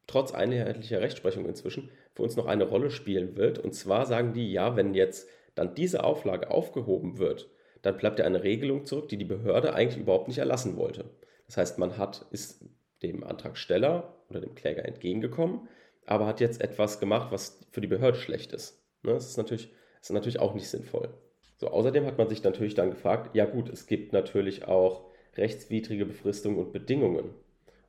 trotz 0.06 0.32
einheitlicher 0.32 1.00
Rechtsprechung 1.00 1.46
inzwischen 1.46 1.90
für 2.14 2.22
uns 2.22 2.36
noch 2.36 2.46
eine 2.46 2.64
Rolle 2.64 2.90
spielen 2.90 3.36
wird. 3.36 3.58
Und 3.58 3.74
zwar 3.74 4.06
sagen 4.06 4.32
die, 4.32 4.50
ja, 4.52 4.76
wenn 4.76 4.94
jetzt 4.94 5.28
dann 5.54 5.74
diese 5.74 6.04
Auflage 6.04 6.50
aufgehoben 6.50 7.18
wird, 7.18 7.48
dann 7.82 7.96
bleibt 7.96 8.18
ja 8.18 8.24
eine 8.24 8.42
Regelung 8.42 8.86
zurück, 8.86 9.08
die 9.08 9.16
die 9.16 9.24
Behörde 9.24 9.74
eigentlich 9.74 10.00
überhaupt 10.00 10.28
nicht 10.28 10.38
erlassen 10.38 10.76
wollte. 10.76 11.10
Das 11.46 11.56
heißt, 11.56 11.78
man 11.78 11.96
hat, 11.96 12.26
ist 12.30 12.64
dem 13.02 13.24
Antragsteller 13.24 14.14
oder 14.28 14.40
dem 14.40 14.54
Kläger 14.54 14.84
entgegengekommen, 14.84 15.68
aber 16.06 16.26
hat 16.26 16.40
jetzt 16.40 16.60
etwas 16.60 17.00
gemacht, 17.00 17.32
was 17.32 17.60
für 17.70 17.80
die 17.80 17.86
Behörde 17.86 18.18
schlecht 18.18 18.52
ist. 18.52 18.79
Ne, 19.02 19.12
das 19.12 19.28
ist 19.28 19.36
natürlich, 19.36 19.72
ist 20.00 20.12
natürlich 20.12 20.40
auch 20.40 20.54
nicht 20.54 20.68
sinnvoll. 20.68 21.08
So, 21.56 21.68
außerdem 21.68 22.06
hat 22.06 22.18
man 22.18 22.28
sich 22.28 22.42
natürlich 22.42 22.74
dann 22.74 22.90
gefragt, 22.90 23.34
ja 23.34 23.44
gut, 23.44 23.68
es 23.68 23.86
gibt 23.86 24.12
natürlich 24.12 24.66
auch 24.66 25.04
rechtswidrige 25.36 26.06
Befristungen 26.06 26.58
und 26.58 26.72
Bedingungen. 26.72 27.34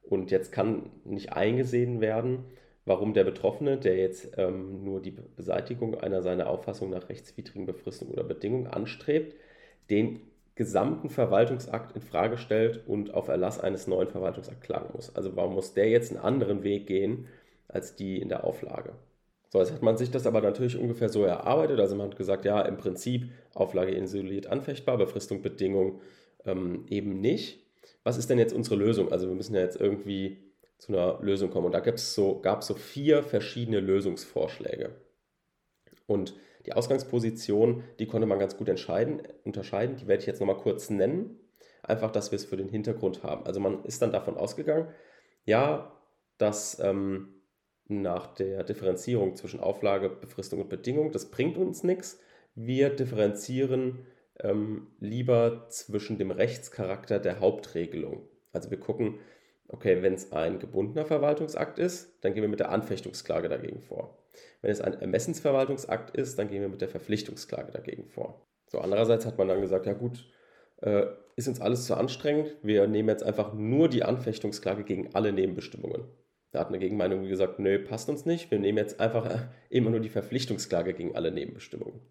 Und 0.03 0.31
jetzt 0.31 0.51
kann 0.51 0.89
nicht 1.05 1.33
eingesehen 1.33 2.01
werden, 2.01 2.45
warum 2.85 3.13
der 3.13 3.23
Betroffene, 3.23 3.77
der 3.77 3.95
jetzt 3.97 4.37
ähm, 4.37 4.83
nur 4.83 5.01
die 5.01 5.11
Beseitigung 5.11 5.95
einer 5.95 6.21
seiner 6.21 6.49
Auffassung 6.49 6.89
nach 6.89 7.09
rechtswidrigen 7.09 7.65
Befristung 7.65 8.09
oder 8.09 8.23
Bedingung 8.23 8.67
anstrebt, 8.67 9.35
den 9.89 10.21
gesamten 10.55 11.09
Verwaltungsakt 11.09 11.95
in 11.95 12.01
Frage 12.01 12.37
stellt 12.37 12.85
und 12.87 13.13
auf 13.13 13.29
Erlass 13.29 13.59
eines 13.59 13.87
neuen 13.87 14.09
Verwaltungsakts 14.09 14.61
klagen 14.61 14.89
muss. 14.93 15.15
Also 15.15 15.35
warum 15.35 15.53
muss 15.53 15.73
der 15.73 15.89
jetzt 15.89 16.11
einen 16.11 16.23
anderen 16.23 16.63
Weg 16.63 16.87
gehen 16.87 17.27
als 17.67 17.95
die 17.95 18.19
in 18.19 18.29
der 18.29 18.43
Auflage? 18.43 18.93
So, 19.51 19.59
jetzt 19.59 19.73
hat 19.73 19.81
man 19.81 19.97
sich 19.97 20.09
das 20.09 20.25
aber 20.25 20.39
natürlich 20.39 20.77
ungefähr 20.77 21.09
so 21.09 21.23
erarbeitet. 21.25 21.79
Also 21.81 21.95
man 21.95 22.07
hat 22.07 22.15
gesagt, 22.15 22.45
ja, 22.45 22.61
im 22.61 22.77
Prinzip 22.77 23.31
Auflage 23.53 23.93
isoliert 23.93 24.47
anfechtbar, 24.47 24.97
Befristung, 24.97 25.41
Bedingung 25.41 25.99
ähm, 26.45 26.85
eben 26.87 27.19
nicht. 27.19 27.59
Was 28.05 28.17
ist 28.17 28.29
denn 28.29 28.39
jetzt 28.39 28.53
unsere 28.53 28.77
Lösung? 28.77 29.11
Also 29.11 29.27
wir 29.27 29.35
müssen 29.35 29.53
ja 29.53 29.59
jetzt 29.59 29.79
irgendwie 29.79 30.37
zu 30.77 30.93
einer 30.93 31.19
Lösung 31.21 31.51
kommen. 31.51 31.65
Und 31.65 31.73
da 31.73 31.81
gab 31.81 31.95
es 31.95 32.15
so, 32.15 32.41
so 32.61 32.73
vier 32.75 33.23
verschiedene 33.23 33.81
Lösungsvorschläge. 33.81 34.95
Und 36.07 36.33
die 36.65 36.71
Ausgangsposition, 36.71 37.83
die 37.99 38.07
konnte 38.07 38.27
man 38.27 38.39
ganz 38.39 38.55
gut 38.55 38.69
entscheiden, 38.69 39.21
unterscheiden. 39.43 39.97
Die 39.97 40.07
werde 40.07 40.21
ich 40.21 40.27
jetzt 40.27 40.39
nochmal 40.39 40.57
kurz 40.57 40.89
nennen. 40.89 41.41
Einfach, 41.83 42.11
dass 42.11 42.31
wir 42.31 42.37
es 42.37 42.45
für 42.45 42.57
den 42.57 42.69
Hintergrund 42.69 43.21
haben. 43.23 43.45
Also 43.45 43.59
man 43.59 43.83
ist 43.83 44.01
dann 44.01 44.13
davon 44.13 44.37
ausgegangen, 44.37 44.87
ja, 45.43 45.91
dass 46.37 46.79
ähm, 46.79 47.40
nach 47.91 48.27
der 48.27 48.63
Differenzierung 48.63 49.35
zwischen 49.35 49.59
Auflage, 49.59 50.09
Befristung 50.09 50.61
und 50.61 50.69
Bedingung, 50.69 51.11
das 51.11 51.29
bringt 51.29 51.57
uns 51.57 51.83
nichts. 51.83 52.19
Wir 52.55 52.89
differenzieren 52.89 54.05
ähm, 54.39 54.87
lieber 54.99 55.67
zwischen 55.69 56.17
dem 56.17 56.31
Rechtscharakter 56.31 57.19
der 57.19 57.39
Hauptregelung. 57.39 58.27
Also 58.53 58.71
wir 58.71 58.79
gucken, 58.79 59.19
Okay, 59.73 60.01
wenn 60.01 60.13
es 60.13 60.33
ein 60.33 60.59
gebundener 60.59 61.05
Verwaltungsakt 61.05 61.79
ist, 61.79 62.13
dann 62.21 62.33
gehen 62.33 62.41
wir 62.41 62.49
mit 62.49 62.59
der 62.59 62.71
Anfechtungsklage 62.71 63.47
dagegen 63.47 63.79
vor. 63.79 64.17
Wenn 64.61 64.71
es 64.71 64.81
ein 64.81 64.99
Ermessensverwaltungsakt 64.99 66.13
ist, 66.15 66.37
dann 66.37 66.49
gehen 66.49 66.61
wir 66.61 66.67
mit 66.67 66.81
der 66.81 66.89
Verpflichtungsklage 66.89 67.71
dagegen 67.71 68.05
vor. 68.05 68.45
So, 68.67 68.79
andererseits 68.79 69.25
hat 69.25 69.37
man 69.37 69.47
dann 69.47 69.61
gesagt, 69.61 69.85
ja 69.85 69.93
gut, 69.93 70.25
äh, 70.81 71.05
ist 71.37 71.47
uns 71.47 71.61
alles 71.61 71.85
zu 71.85 71.95
anstrengend, 71.95 72.53
wir 72.61 72.85
nehmen 72.87 73.07
jetzt 73.07 73.23
einfach 73.23 73.53
nur 73.53 73.87
die 73.87 74.03
Anfechtungsklage 74.03 74.83
gegen 74.83 75.15
alle 75.15 75.31
Nebenbestimmungen. 75.31 76.03
Da 76.51 76.59
hat 76.59 76.67
eine 76.67 76.79
Gegenmeinung 76.79 77.27
gesagt, 77.27 77.59
nö, 77.59 77.79
passt 77.79 78.09
uns 78.09 78.25
nicht, 78.25 78.51
wir 78.51 78.59
nehmen 78.59 78.77
jetzt 78.77 78.99
einfach 78.99 79.25
äh, 79.25 79.39
immer 79.69 79.89
nur 79.89 80.01
die 80.01 80.09
Verpflichtungsklage 80.09 80.93
gegen 80.93 81.15
alle 81.15 81.31
Nebenbestimmungen. 81.31 82.01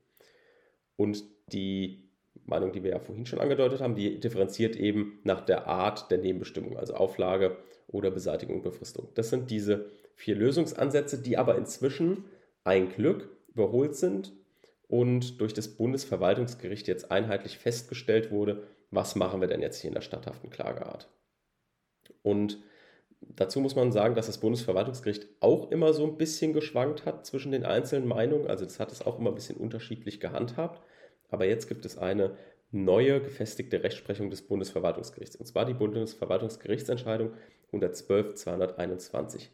Und 0.97 1.25
die 1.53 2.11
Meinung, 2.47 2.73
die 2.73 2.83
wir 2.83 2.91
ja 2.91 2.99
vorhin 2.99 3.27
schon 3.27 3.41
angedeutet 3.41 3.81
haben, 3.81 3.95
die 3.95 4.19
differenziert 4.19 4.77
eben 4.77 5.21
nach 5.25 5.41
der 5.41 5.67
Art 5.67 6.11
der 6.11 6.19
Nebenbestimmung, 6.19 6.79
also 6.79 6.95
Auflage 6.95 7.59
oder 7.87 8.11
Beseitigung 8.11 8.57
und 8.57 8.63
Befristung. 8.63 9.09
Das 9.15 9.31
sind 9.31 9.51
diese 9.51 9.91
vier 10.15 10.37
Lösungsansätze, 10.37 11.19
die 11.23 11.37
aber 11.37 11.57
inzwischen 11.57 12.25
ein 12.65 12.89
Glück 12.91 13.29
überholt 13.49 13.97
sind 13.97 14.33
und 14.89 15.41
durch 15.41 15.55
das 15.55 15.69
Bundesverwaltungsgericht 15.69 16.89
jetzt 16.89 17.11
einheitlich 17.11 17.59
festgestellt 17.59 18.31
wurde, 18.31 18.67
was 18.91 19.17
machen 19.17 19.41
wir 19.41 19.49
denn 19.49 19.63
jetzt 19.63 19.81
hier 19.81 19.89
in 19.89 19.95
der 19.95 20.01
statthaften 20.01 20.51
Klageart. 20.51 21.09
Und 22.23 22.59
dazu 23.37 23.61
muss 23.61 23.77
man 23.77 23.93
sagen, 23.93 24.15
dass 24.15 24.27
das 24.27 24.39
Bundesverwaltungsgericht 24.39 25.27
auch 25.41 25.71
immer 25.71 25.93
so 25.93 26.05
ein 26.05 26.17
bisschen 26.17 26.53
geschwankt 26.53 27.07
hat 27.07 27.27
zwischen 27.27 27.53
den 27.53 27.65
einzelnen 27.65 28.09
Meinungen. 28.09 28.47
Also 28.47 28.65
das 28.65 28.81
hat 28.81 28.93
es 28.93 29.03
auch 29.03 29.19
immer 29.19 29.31
ein 29.31 29.35
bisschen 29.35 29.57
unterschiedlich 29.57 30.21
gehandhabt. 30.21 30.81
Aber 31.31 31.45
jetzt 31.45 31.69
gibt 31.69 31.85
es 31.85 31.99
eine 31.99 32.37
neue 32.73 33.21
gefestigte 33.21 33.83
Rechtsprechung 33.83 34.31
des 34.31 34.43
Bundesverwaltungsgerichts, 34.43 35.37
und 35.37 35.47
zwar 35.47 35.65
die 35.65 35.75
Bundesverwaltungsgerichtsentscheidung 35.75 37.33
112-221. 37.73 39.49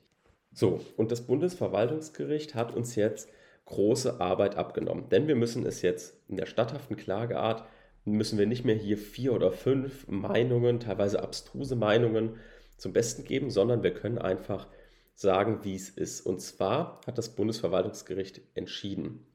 So, 0.53 0.81
und 0.97 1.13
das 1.13 1.27
Bundesverwaltungsgericht 1.27 2.55
hat 2.55 2.75
uns 2.75 2.95
jetzt 2.95 3.29
große 3.67 4.21
Arbeit 4.21 4.57
abgenommen, 4.57 5.09
denn 5.09 5.29
wir 5.29 5.35
müssen 5.35 5.67
es 5.67 5.83
jetzt 5.83 6.17
in 6.29 6.37
der 6.37 6.47
statthaften 6.47 6.97
Klageart, 6.97 7.65
müssen 8.05 8.39
wir 8.39 8.47
nicht 8.47 8.65
mehr 8.65 8.77
hier 8.77 8.99
vier 8.99 9.33
oder 9.33 9.51
fünf 9.51 10.07
Meinungen, 10.09 10.79
teilweise 10.79 11.23
abstruse 11.23 11.75
Meinungen 11.75 12.37
zum 12.77 12.93
Besten 12.93 13.25
geben, 13.25 13.51
sondern 13.51 13.83
wir 13.83 13.95
können 13.95 14.19
einfach 14.19 14.67
sagen, 15.15 15.61
wie 15.63 15.75
es 15.75 15.89
ist. 15.89 16.21
Und 16.21 16.41
zwar 16.41 17.01
hat 17.07 17.19
das 17.19 17.31
Bundesverwaltungsgericht 17.31 18.41
entschieden 18.55 19.27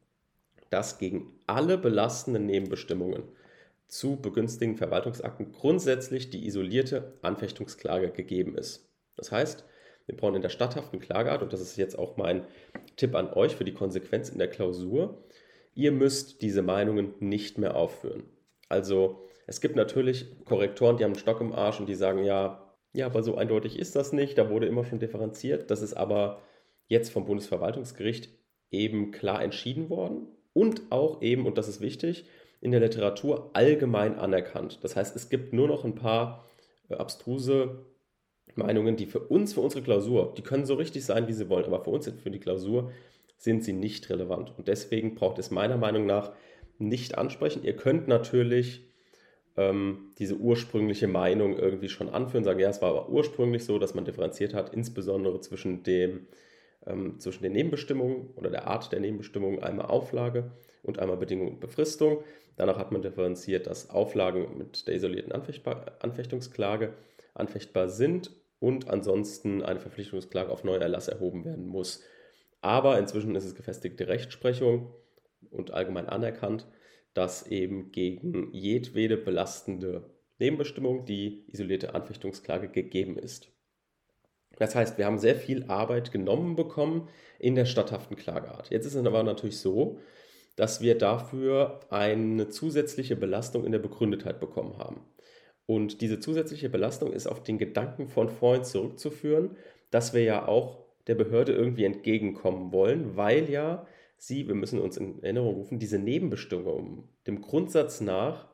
dass 0.72 0.98
gegen 0.98 1.34
alle 1.46 1.78
belastenden 1.78 2.48
Nebenbestimmungen 2.48 3.24
zu 3.88 4.16
begünstigten 4.16 4.78
Verwaltungsakten 4.78 5.52
grundsätzlich 5.52 6.30
die 6.32 6.48
isolierte 6.48 7.14
Anfechtungsklage 7.22 8.10
gegeben 8.10 8.58
ist. 8.58 8.90
Das 9.18 9.32
heißt, 9.32 9.66
wir 10.06 10.16
brauchen 10.16 10.36
in 10.36 10.42
der 10.42 10.50
statthaften 10.50 11.00
Klageart, 11.00 11.44
und 11.44 11.54
das 11.54 11.62
ist 11.62 11.76
jetzt 11.76 12.00
auch 12.00 12.18
mein 12.18 12.46
Tipp 12.96 13.16
an 13.16 13.32
euch 13.34 13.56
für 13.56 13.66
die 13.66 13.74
Konsequenz 13.74 14.30
in 14.30 14.40
der 14.40 14.50
Klausur, 14.50 15.22
ihr 15.76 15.92
müsst 15.92 16.42
diese 16.42 16.62
Meinungen 16.62 17.14
nicht 17.20 17.58
mehr 17.58 17.76
aufführen. 17.76 18.24
Also 18.70 19.28
es 19.48 19.60
gibt 19.60 19.76
natürlich 19.76 20.26
Korrektoren, 20.46 20.96
die 20.96 21.04
haben 21.04 21.12
einen 21.12 21.20
Stock 21.20 21.42
im 21.42 21.52
Arsch 21.52 21.82
und 21.82 21.88
die 21.88 21.96
sagen, 21.96 22.24
ja, 22.24 22.71
ja, 22.94 23.06
aber 23.06 23.24
so 23.24 23.36
eindeutig 23.36 23.80
ist 23.80 23.96
das 23.96 24.14
nicht, 24.14 24.38
da 24.38 24.50
wurde 24.50 24.68
immer 24.68 24.86
schon 24.86 25.00
differenziert. 25.00 25.72
Das 25.72 25.82
ist 25.82 25.94
aber 25.94 26.42
jetzt 26.88 27.12
vom 27.12 27.26
Bundesverwaltungsgericht 27.26 28.30
eben 28.70 29.12
klar 29.12 29.42
entschieden 29.42 29.90
worden 29.90 30.28
und 30.54 30.82
auch 30.92 31.22
eben, 31.22 31.46
und 31.46 31.58
das 31.58 31.68
ist 31.68 31.82
wichtig, 31.82 32.26
in 32.60 32.72
der 32.72 32.82
Literatur 32.82 33.50
allgemein 33.54 34.18
anerkannt. 34.18 34.80
Das 34.84 34.96
heißt, 34.96 35.16
es 35.16 35.30
gibt 35.30 35.54
nur 35.54 35.68
noch 35.68 35.86
ein 35.86 35.96
paar 35.96 36.46
äh, 36.90 36.96
abstruse 36.96 37.86
Meinungen, 38.56 38.98
die 38.98 39.06
für 39.06 39.20
uns, 39.20 39.54
für 39.54 39.62
unsere 39.62 39.84
Klausur, 39.84 40.34
die 40.38 40.42
können 40.42 40.66
so 40.66 40.76
richtig 40.76 41.06
sein, 41.06 41.28
wie 41.28 41.34
sie 41.34 41.50
wollen, 41.50 41.66
aber 41.66 41.84
für 41.84 41.90
uns, 41.90 42.12
für 42.22 42.32
die 42.32 42.40
Klausur, 42.40 42.92
sind 43.38 43.64
sie 43.64 43.74
nicht 43.74 44.10
relevant. 44.10 44.54
Und 44.58 44.68
deswegen 44.68 45.16
braucht 45.16 45.40
es 45.40 45.50
meiner 45.50 45.78
Meinung 45.78 46.06
nach 46.06 46.34
nicht 46.78 47.18
ansprechen. 47.18 47.64
Ihr 47.64 47.76
könnt 47.76 48.08
natürlich 48.08 48.91
ähm, 49.58 50.12
diese 50.18 50.36
ursprüngliche 50.36 51.08
Meinung 51.08 51.58
irgendwie 51.58 51.90
schon 51.90 52.10
anführen, 52.10 52.44
sagen, 52.44 52.60
ja, 52.60 52.70
es 52.70 52.82
war 52.82 52.90
aber 52.90 53.10
ursprünglich 53.10 53.66
so, 53.66 53.80
dass 53.80 53.94
man 53.94 54.06
differenziert 54.06 54.54
hat, 54.54 54.74
insbesondere 54.74 55.42
zwischen 55.42 55.84
dem 55.84 56.28
ähm, 56.86 57.20
zwischen 57.20 57.44
den 57.44 57.54
Nebenbestimmungen 57.54 58.30
oder 58.36 58.50
der 58.50 58.68
Art 58.68 58.92
der 58.92 59.00
Nebenbestimmungen 59.00 59.62
einmal 59.62 59.88
Auflage 59.88 60.52
und 60.84 61.00
einmal 61.00 61.18
Bedingung 61.18 61.50
und 61.50 61.60
Befristung. 61.60 62.24
Danach 62.56 62.78
hat 62.78 62.92
man 62.92 63.02
differenziert, 63.02 63.68
dass 63.68 63.90
Auflagen 63.90 64.58
mit 64.58 64.88
der 64.88 64.96
isolierten 64.96 65.32
Anfechtungsklage 65.32 66.94
anfechtbar 67.34 67.90
sind 67.90 68.32
und 68.60 68.90
ansonsten 68.90 69.64
eine 69.64 69.80
Verpflichtungsklage 69.80 70.52
auf 70.52 70.64
Neuerlass 70.64 71.08
erhoben 71.08 71.46
werden 71.46 71.66
muss. 71.66 72.04
Aber 72.62 73.00
inzwischen 73.00 73.36
ist 73.36 73.46
es 73.46 73.56
gefestigte 73.56 74.08
Rechtsprechung 74.08 74.94
und 75.50 75.72
allgemein 75.72 76.08
anerkannt, 76.08 76.68
dass 77.14 77.48
eben 77.48 77.92
gegen 77.92 78.52
jedwede 78.54 79.18
belastende 79.18 80.10
Nebenbestimmung 80.40 81.06
die 81.06 81.46
isolierte 81.48 81.94
Anfechtungsklage 81.94 82.70
gegeben 82.70 83.18
ist. 83.18 83.52
Das 84.58 84.76
heißt, 84.76 84.98
wir 84.98 85.06
haben 85.06 85.18
sehr 85.18 85.36
viel 85.36 85.66
Arbeit 85.66 86.12
genommen 86.12 86.56
bekommen 86.56 87.10
in 87.40 87.56
der 87.56 87.66
statthaften 87.66 88.16
Klageart. 88.16 88.70
Jetzt 88.70 88.86
ist 88.86 88.96
es 88.96 89.06
aber 89.06 89.24
natürlich 89.24 89.60
so, 89.60 90.00
dass 90.56 90.82
wir 90.82 90.98
dafür 90.98 91.80
eine 91.90 92.50
zusätzliche 92.50 93.16
Belastung 93.16 93.66
in 93.66 93.72
der 93.72 93.80
Begründetheit 93.80 94.40
bekommen 94.40 94.78
haben. 94.78 95.02
Und 95.66 96.02
diese 96.02 96.20
zusätzliche 96.20 96.70
Belastung 96.70 97.14
ist 97.14 97.28
auf 97.28 97.44
den 97.44 97.58
Gedanken 97.58 98.08
von 98.08 98.30
vorhin 98.30 98.64
zurückzuführen, 98.64 99.56
dass 99.90 100.14
wir 100.14 100.24
ja 100.24 100.48
auch 100.48 100.86
der 101.08 101.16
Behörde 101.16 101.54
irgendwie 101.54 101.86
entgegenkommen 101.86 102.72
wollen, 102.72 103.16
weil 103.16 103.50
ja 103.50 103.88
sie, 104.22 104.48
wir 104.48 104.54
müssen 104.54 104.80
uns 104.80 104.98
in 104.98 105.24
Erinnerung 105.24 105.56
rufen, 105.56 105.80
diese 105.80 105.98
Nebenbestimmung 105.98 107.10
dem 107.26 107.42
Grundsatz 107.42 108.02
nach 108.02 108.50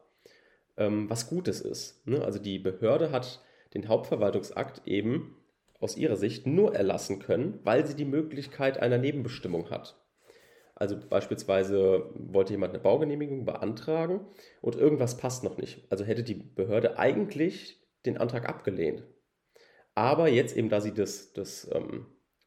ähm, 0.78 1.10
was 1.10 1.28
Gutes 1.28 1.60
ist. 1.60 2.08
Ne? 2.08 2.24
Also 2.24 2.40
die 2.40 2.58
Behörde 2.58 3.12
hat 3.12 3.44
den 3.74 3.90
Hauptverwaltungsakt 3.90 4.88
eben 4.88 5.36
aus 5.82 5.98
ihrer 5.98 6.16
Sicht 6.16 6.48
nur 6.48 6.74
erlassen 6.74 7.20
können, 7.20 7.60
weil 7.64 7.86
sie 7.86 7.96
die 7.96 8.06
Möglichkeit 8.06 8.80
einer 8.80 8.98
Nebenbestimmung 8.98 9.70
hat. 9.70 10.02
Also 10.74 10.98
beispielsweise 10.98 12.12
wollte 12.16 12.54
jemand 12.54 12.74
eine 12.74 12.82
Baugenehmigung 12.82 13.44
beantragen 13.44 14.22
und 14.62 14.78
irgendwas 14.78 15.18
passt 15.18 15.44
noch 15.44 15.58
nicht. 15.58 15.86
Also 15.90 16.06
hätte 16.06 16.24
die 16.24 16.36
Behörde 16.36 16.98
eigentlich 16.98 17.86
den 18.06 18.18
Antrag 18.18 18.48
abgelehnt. 18.48 19.04
Aber 19.96 20.30
jetzt 20.30 20.56
eben, 20.56 20.70
da 20.70 20.80
sie 20.80 20.94
das, 20.94 21.34
das 21.34 21.70
ähm, 21.74 22.06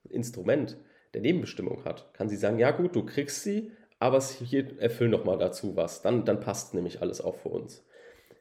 Instrument 0.08 0.78
der 1.14 1.22
Nebenbestimmung 1.22 1.84
hat, 1.84 2.12
kann 2.14 2.28
sie 2.28 2.36
sagen, 2.36 2.58
ja 2.58 2.70
gut, 2.70 2.94
du 2.94 3.04
kriegst 3.04 3.42
sie, 3.42 3.72
aber 3.98 4.20
hier 4.20 4.80
erfüll 4.80 5.08
noch 5.08 5.24
mal 5.24 5.38
dazu 5.38 5.76
was. 5.76 6.02
Dann, 6.02 6.24
dann 6.24 6.40
passt 6.40 6.74
nämlich 6.74 7.02
alles 7.02 7.20
auch 7.20 7.36
für 7.36 7.50
uns. 7.50 7.84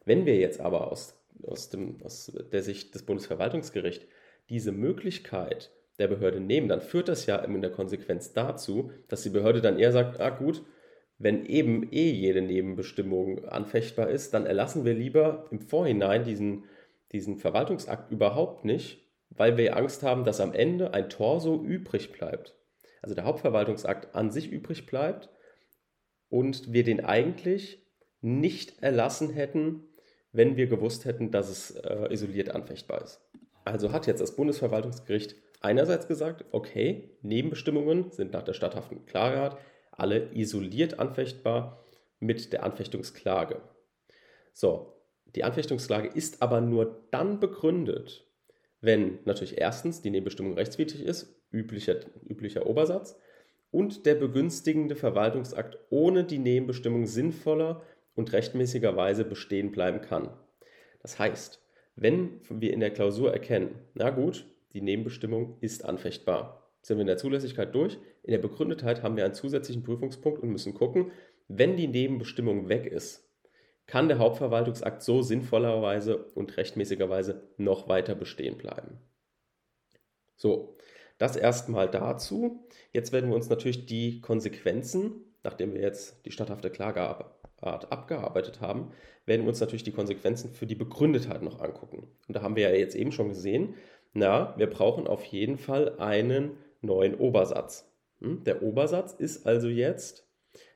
Wenn 0.06 0.26
wir 0.26 0.38
jetzt 0.38 0.62
aber 0.62 0.92
aus, 0.92 1.20
aus, 1.46 1.70
dem, 1.70 1.98
aus 2.04 2.32
der 2.52 2.64
Sicht 2.64 2.96
des 2.96 3.04
Bundesverwaltungsgerichts 3.04 4.06
diese 4.50 4.72
Möglichkeit 4.72 5.72
der 6.00 6.08
Behörde 6.08 6.40
nehmen, 6.40 6.70
dann 6.70 6.82
führt 6.82 7.10
das 7.10 7.26
ja 7.26 7.38
in 7.38 7.62
der 7.62 7.72
Konsequenz 7.72 8.34
dazu, 8.34 8.92
dass 9.10 9.24
die 9.24 9.30
Behörde 9.30 9.62
dann 9.62 9.78
eher 9.78 9.92
sagt, 9.92 10.20
ah 10.20 10.30
gut, 10.30 10.64
wenn 11.18 11.46
eben 11.46 11.92
eh 11.92 12.10
jede 12.10 12.42
Nebenbestimmung 12.42 13.46
anfechtbar 13.46 14.10
ist, 14.10 14.34
dann 14.34 14.46
erlassen 14.46 14.86
wir 14.86 14.94
lieber 14.94 15.46
im 15.52 15.60
Vorhinein 15.60 16.24
diesen, 16.24 16.64
diesen 17.12 17.38
Verwaltungsakt 17.38 18.10
überhaupt 18.10 18.64
nicht, 18.64 19.06
weil 19.30 19.58
wir 19.58 19.76
Angst 19.76 20.02
haben, 20.02 20.24
dass 20.24 20.40
am 20.40 20.54
Ende 20.54 20.94
ein 20.94 21.10
Torso 21.10 21.62
übrig 21.62 22.14
bleibt. 22.14 22.56
Also 23.02 23.16
der 23.16 23.26
Hauptverwaltungsakt 23.26 24.16
an 24.16 24.32
sich 24.32 24.52
übrig 24.52 24.86
bleibt 24.86 25.30
und 26.30 26.74
wir 26.74 26.84
den 26.84 27.04
eigentlich 27.04 27.86
nicht 28.22 28.82
erlassen 28.84 29.30
hätten, 29.30 29.84
wenn 30.32 30.58
wir 30.58 30.68
gewusst 30.68 31.06
hätten, 31.06 31.32
dass 31.32 31.50
es 31.50 31.72
äh, 31.72 32.12
isoliert 32.12 32.52
anfechtbar 32.52 33.02
ist. 33.02 33.22
Also 33.66 33.92
hat 33.92 34.08
jetzt 34.08 34.22
das 34.22 34.36
Bundesverwaltungsgericht 34.36 35.36
einerseits 35.62 36.08
gesagt, 36.08 36.46
okay, 36.52 37.18
Nebenbestimmungen 37.22 38.12
sind 38.12 38.34
nach 38.34 38.44
der 38.44 38.54
statthaften 38.54 39.06
Klageart 39.06 39.58
alle 39.92 40.32
isoliert 40.34 41.00
anfechtbar 41.00 41.84
mit 42.20 42.54
der 42.54 42.64
Anfechtungsklage. 42.64 43.62
So, 44.54 44.94
die 45.36 45.44
Anfechtungsklage 45.44 46.08
ist 46.08 46.42
aber 46.42 46.62
nur 46.62 47.08
dann 47.12 47.40
begründet, 47.40 48.26
wenn 48.82 49.20
natürlich 49.26 49.58
erstens 49.58 50.02
die 50.02 50.10
Nebenbestimmung 50.10 50.54
rechtswidrig 50.54 51.04
ist, 51.04 51.39
üblicher, 51.52 52.00
üblicher 52.28 52.66
Obersatz, 52.68 53.18
und 53.72 54.06
der 54.06 54.16
begünstigende 54.16 54.96
Verwaltungsakt 54.96 55.78
ohne 55.90 56.24
die 56.24 56.40
Nebenbestimmung 56.40 57.06
sinnvoller 57.06 57.84
und 58.16 58.34
rechtmäßigerweise 58.34 59.26
bestehen 59.26 59.72
bleiben 59.72 60.02
kann. 60.02 60.30
Das 61.02 61.20
heißt, 61.20 61.62
wenn 61.96 62.42
wir 62.50 62.74
in 62.74 62.80
der 62.80 62.92
Klausur 62.92 63.32
erkennen, 63.32 63.76
na 63.94 64.10
gut, 64.10 64.46
die 64.74 64.82
Nebenbestimmung 64.82 65.58
ist 65.62 65.86
anfechtbar, 65.86 66.72
sind 66.82 66.98
wir 66.98 67.02
in 67.02 67.08
der 67.08 67.18
Zulässigkeit 67.18 67.74
durch. 67.76 67.98
In 68.24 68.32
der 68.32 68.40
Begründetheit 68.40 69.04
haben 69.04 69.18
wir 69.18 69.26
einen 69.26 69.34
zusätzlichen 69.34 69.84
Prüfungspunkt 69.84 70.42
und 70.42 70.50
müssen 70.50 70.74
gucken, 70.74 71.12
wenn 71.48 71.76
die 71.76 71.88
Nebenbestimmung 71.88 72.70
weg 72.70 72.86
ist, 72.86 73.28
kann 73.86 74.08
der 74.08 74.20
Hauptverwaltungsakt 74.20 75.02
so 75.02 75.22
sinnvollerweise 75.22 76.18
und 76.36 76.56
rechtmäßigerweise 76.58 77.42
noch 77.58 77.88
weiter 77.88 78.14
bestehen 78.14 78.58
bleiben. 78.58 79.00
So, 80.36 80.78
das 81.20 81.36
erstmal 81.36 81.88
dazu. 81.88 82.66
Jetzt 82.92 83.12
werden 83.12 83.30
wir 83.30 83.36
uns 83.36 83.50
natürlich 83.50 83.86
die 83.86 84.22
Konsequenzen, 84.22 85.12
nachdem 85.44 85.74
wir 85.76 85.82
jetzt 85.82 86.26
die 86.26 86.32
statthafte 86.32 86.72
Klageart 86.72 87.36
abgearbeitet 87.62 88.62
haben, 88.62 88.92
werden 89.26 89.44
wir 89.44 89.50
uns 89.50 89.60
natürlich 89.60 89.84
die 89.84 89.92
Konsequenzen 89.92 90.50
für 90.50 90.66
die 90.66 90.76
Begründetheit 90.76 91.44
noch 91.44 91.60
angucken. 91.60 92.08
Und 92.28 92.36
da 92.36 92.42
haben 92.42 92.56
wir 92.56 92.70
ja 92.70 92.76
jetzt 92.76 92.96
eben 92.96 93.12
schon 93.12 93.30
gesehen, 93.30 93.76
na, 94.14 94.56
wir 94.58 94.68
brauchen 94.68 95.08
auf 95.08 95.24
jeden 95.26 95.58
Fall 95.58 96.00
einen 96.00 96.58
neuen 96.82 97.16
Obersatz. 97.16 97.94
Hm? 98.22 98.44
Der 98.46 98.64
Obersatz 98.64 99.14
ist 99.14 99.46
also 99.46 99.68
jetzt, 99.68 100.26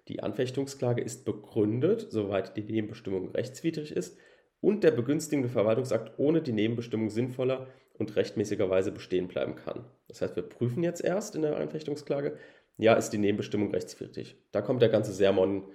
die 0.10 0.21
Anfechtungsklage 0.21 1.01
ist 1.01 1.25
begründet, 1.25 2.08
soweit 2.12 2.58
die 2.58 2.63
Nebenbestimmung 2.63 3.32
rechtswidrig 3.32 3.91
ist 3.95 4.17
und 4.60 4.84
der 4.84 4.91
begünstigende 4.91 5.49
Verwaltungsakt 5.49 6.19
ohne 6.19 6.41
die 6.41 6.51
Nebenbestimmung 6.51 7.10
sinnvoller 7.10 7.67
und 7.93 8.15
rechtmäßigerweise 8.15 8.91
bestehen 8.91 9.27
bleiben 9.27 9.56
kann. 9.56 9.86
Das 10.08 10.21
heißt, 10.21 10.36
wir 10.36 10.43
prüfen 10.43 10.84
jetzt 10.84 11.03
erst 11.03 11.36
in 11.36 11.43
der 11.43 11.58
Anfechtungsklage, 11.58 12.38
ja, 12.77 12.93
ist 12.93 13.12
die 13.12 13.19
Nebenbestimmung 13.19 13.71
rechtswidrig. 13.71 14.36
Da 14.51 14.62
kommt 14.62 14.82
der 14.82 14.89
ganze 14.89 15.13
Sermon 15.13 15.65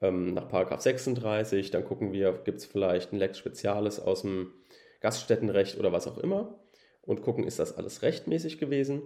ähm, 0.00 0.34
nach 0.34 0.80
36, 0.80 1.70
dann 1.70 1.84
gucken 1.84 2.12
wir, 2.12 2.32
gibt 2.44 2.58
es 2.58 2.64
vielleicht 2.64 3.12
ein 3.12 3.18
Lex 3.18 3.38
Speziales 3.38 4.00
aus 4.00 4.22
dem 4.22 4.52
Gaststättenrecht 5.00 5.78
oder 5.78 5.92
was 5.92 6.06
auch 6.06 6.18
immer 6.18 6.58
und 7.02 7.22
gucken, 7.22 7.44
ist 7.44 7.58
das 7.58 7.76
alles 7.76 8.02
rechtmäßig 8.02 8.58
gewesen. 8.58 9.02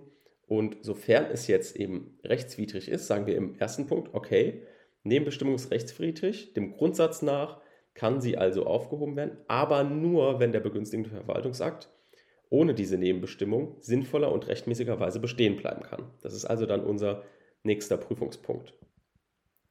Und 0.47 0.79
sofern 0.83 1.27
es 1.33 1.47
jetzt 1.47 1.77
eben 1.77 2.19
rechtswidrig 2.25 2.89
ist, 2.89 3.07
sagen 3.07 3.27
wir 3.27 3.37
im 3.37 3.57
ersten 3.57 3.87
Punkt, 3.87 4.15
okay, 4.15 4.63
Nebenbestimmung 5.05 5.55
ist 5.55 5.71
rechtswidrig, 5.71 6.55
dem 6.55 6.73
Grundsatz 6.73 7.23
nach 7.23 7.61
kann 7.95 8.21
sie 8.21 8.37
also 8.37 8.67
aufgehoben 8.67 9.17
werden, 9.17 9.39
aber 9.49 9.85
nur, 9.85 10.41
wenn 10.41 10.53
der 10.53 10.61
begünstigende 10.61 11.11
Verwaltungsakt 11.11 11.89
ohne 12.51 12.75
diese 12.75 12.99
Nebenbestimmung 12.99 13.77
sinnvoller 13.81 14.31
und 14.31 14.49
rechtmäßigerweise 14.49 15.21
bestehen 15.21 15.57
bleiben 15.57 15.83
kann. 15.83 16.11
Das 16.21 16.35
ist 16.35 16.45
also 16.45 16.67
dann 16.67 16.85
unser 16.85 17.23
nächster 17.63 17.97
Prüfungspunkt. 17.97 18.75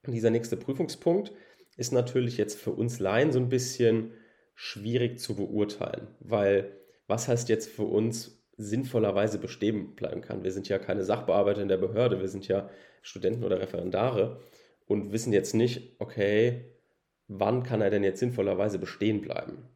Und 0.07 0.13
dieser 0.13 0.29
nächste 0.29 0.57
Prüfungspunkt 0.57 1.33
ist 1.77 1.91
natürlich 1.91 2.37
jetzt 2.37 2.59
für 2.59 2.71
uns 2.71 2.99
Laien 2.99 3.31
so 3.31 3.39
ein 3.39 3.49
bisschen 3.49 4.13
schwierig 4.55 5.19
zu 5.19 5.35
beurteilen, 5.35 6.07
weil 6.19 6.71
was 7.07 7.27
heißt 7.27 7.49
jetzt 7.49 7.69
für 7.69 7.83
uns 7.83 8.43
sinnvollerweise 8.57 9.39
bestehen 9.39 9.95
bleiben 9.95 10.21
kann. 10.21 10.43
Wir 10.43 10.51
sind 10.51 10.67
ja 10.67 10.79
keine 10.79 11.05
Sachbearbeiter 11.05 11.61
in 11.61 11.69
der 11.69 11.77
Behörde, 11.77 12.19
wir 12.19 12.27
sind 12.27 12.47
ja 12.47 12.69
Studenten 13.01 13.45
oder 13.45 13.61
Referendare 13.61 14.41
und 14.85 15.13
wissen 15.13 15.31
jetzt 15.31 15.55
nicht, 15.55 15.95
okay, 15.99 16.65
wann 17.27 17.63
kann 17.63 17.81
er 17.81 17.89
denn 17.89 18.03
jetzt 18.03 18.19
sinnvollerweise 18.19 18.77
bestehen 18.77 19.21
bleiben? 19.21 19.69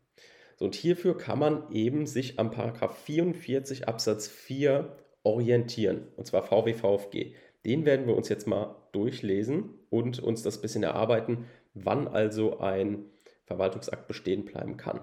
Und 0.59 0.75
hierfür 0.75 1.17
kann 1.17 1.39
man 1.39 1.71
eben 1.71 2.05
sich 2.05 2.39
am 2.39 2.51
Paragraph 2.51 2.97
44 3.03 3.87
Absatz 3.87 4.27
4 4.27 4.95
orientieren, 5.23 6.07
und 6.15 6.27
zwar 6.27 6.43
VWVFG. 6.43 7.33
Den 7.65 7.85
werden 7.85 8.07
wir 8.07 8.15
uns 8.15 8.29
jetzt 8.29 8.47
mal 8.47 8.75
durchlesen 8.91 9.69
und 9.89 10.19
uns 10.19 10.43
das 10.43 10.61
bisschen 10.61 10.83
erarbeiten, 10.83 11.45
wann 11.73 12.07
also 12.07 12.59
ein 12.59 13.05
Verwaltungsakt 13.45 14.07
bestehen 14.07 14.45
bleiben 14.45 14.77
kann 14.77 15.01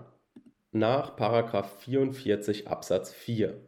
nach 0.72 1.16
44 1.16 2.68
Absatz 2.68 3.12
4. 3.12 3.60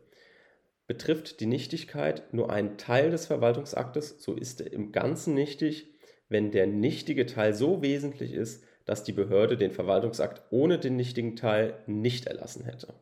Betrifft 0.86 1.40
die 1.40 1.46
Nichtigkeit 1.46 2.32
nur 2.32 2.50
einen 2.50 2.76
Teil 2.76 3.10
des 3.10 3.26
Verwaltungsaktes, 3.26 4.22
so 4.22 4.34
ist 4.34 4.60
er 4.60 4.72
im 4.72 4.92
Ganzen 4.92 5.34
nichtig, 5.34 5.94
wenn 6.28 6.50
der 6.50 6.66
nichtige 6.66 7.26
Teil 7.26 7.54
so 7.54 7.82
wesentlich 7.82 8.32
ist, 8.32 8.64
dass 8.84 9.04
die 9.04 9.12
Behörde 9.12 9.56
den 9.56 9.70
Verwaltungsakt 9.70 10.42
ohne 10.50 10.78
den 10.78 10.96
nichtigen 10.96 11.36
Teil 11.36 11.74
nicht 11.86 12.26
erlassen 12.26 12.64
hätte. 12.64 12.94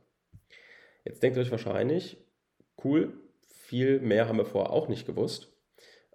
Jetzt 1.04 1.22
denkt 1.22 1.36
ihr 1.36 1.42
euch 1.42 1.50
wahrscheinlich, 1.50 2.18
cool, 2.84 3.14
viel 3.48 4.00
mehr 4.00 4.28
haben 4.28 4.38
wir 4.38 4.44
vorher 4.44 4.72
auch 4.72 4.88
nicht 4.88 5.06
gewusst. 5.06 5.52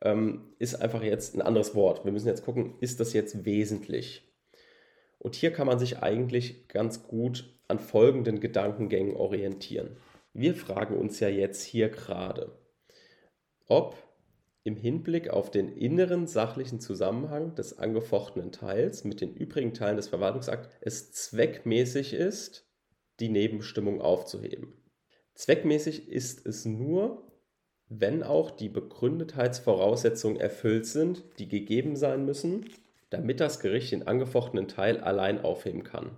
Ähm, 0.02 0.54
ist 0.60 0.76
einfach 0.76 1.02
jetzt 1.02 1.36
ein 1.36 1.42
anderes 1.42 1.74
Wort. 1.74 2.06
Wir 2.06 2.12
müssen 2.12 2.28
jetzt 2.28 2.46
gucken, 2.46 2.76
ist 2.80 3.00
das 3.00 3.14
jetzt 3.14 3.46
wesentlich? 3.46 4.32
Und 5.20 5.36
hier 5.36 5.52
kann 5.52 5.68
man 5.68 5.80
sich 5.80 6.04
eigentlich 6.04 6.68
ganz 6.68 7.08
gut 7.08 7.52
an 7.68 7.80
folgenden 7.80 8.40
Gedankengängen 8.40 9.16
orientieren. 9.16 9.98
Wir 10.34 10.54
fragen 10.54 10.98
uns 10.98 11.20
ja 11.20 11.30
jetzt 11.30 11.64
hier 11.64 11.90
gerade, 11.90 12.52
ob 13.68 13.96
im 14.66 14.76
Hinblick 14.76 15.30
auf 15.30 15.52
den 15.52 15.70
inneren 15.70 16.26
sachlichen 16.26 16.80
Zusammenhang 16.80 17.54
des 17.54 17.78
angefochtenen 17.78 18.52
Teils 18.52 19.04
mit 19.04 19.22
den 19.22 19.36
übrigen 19.36 19.76
Teilen 19.76 19.96
des 19.96 20.08
Verwaltungsakts 20.08 20.70
es 20.82 21.12
zweckmäßig 21.12 22.14
ist, 22.14 22.68
die 23.20 23.30
Nebenbestimmung 23.30 24.02
aufzuheben. 24.02 24.74
Zweckmäßig 25.36 26.10
ist 26.10 26.48
es 26.48 26.66
nur, 26.66 27.32
wenn 27.90 28.24
auch 28.24 28.50
die 28.50 28.70
Begründetheitsvoraussetzungen 28.70 30.40
erfüllt 30.40 30.88
sind, 30.88 31.24
die 31.38 31.48
gegeben 31.48 31.96
sein 31.96 32.26
müssen, 32.26 32.66
damit 33.12 33.40
das 33.40 33.60
Gericht 33.60 33.92
den 33.92 34.08
angefochtenen 34.08 34.68
Teil 34.68 35.00
allein 35.00 35.42
aufheben 35.42 35.84
kann. 35.84 36.18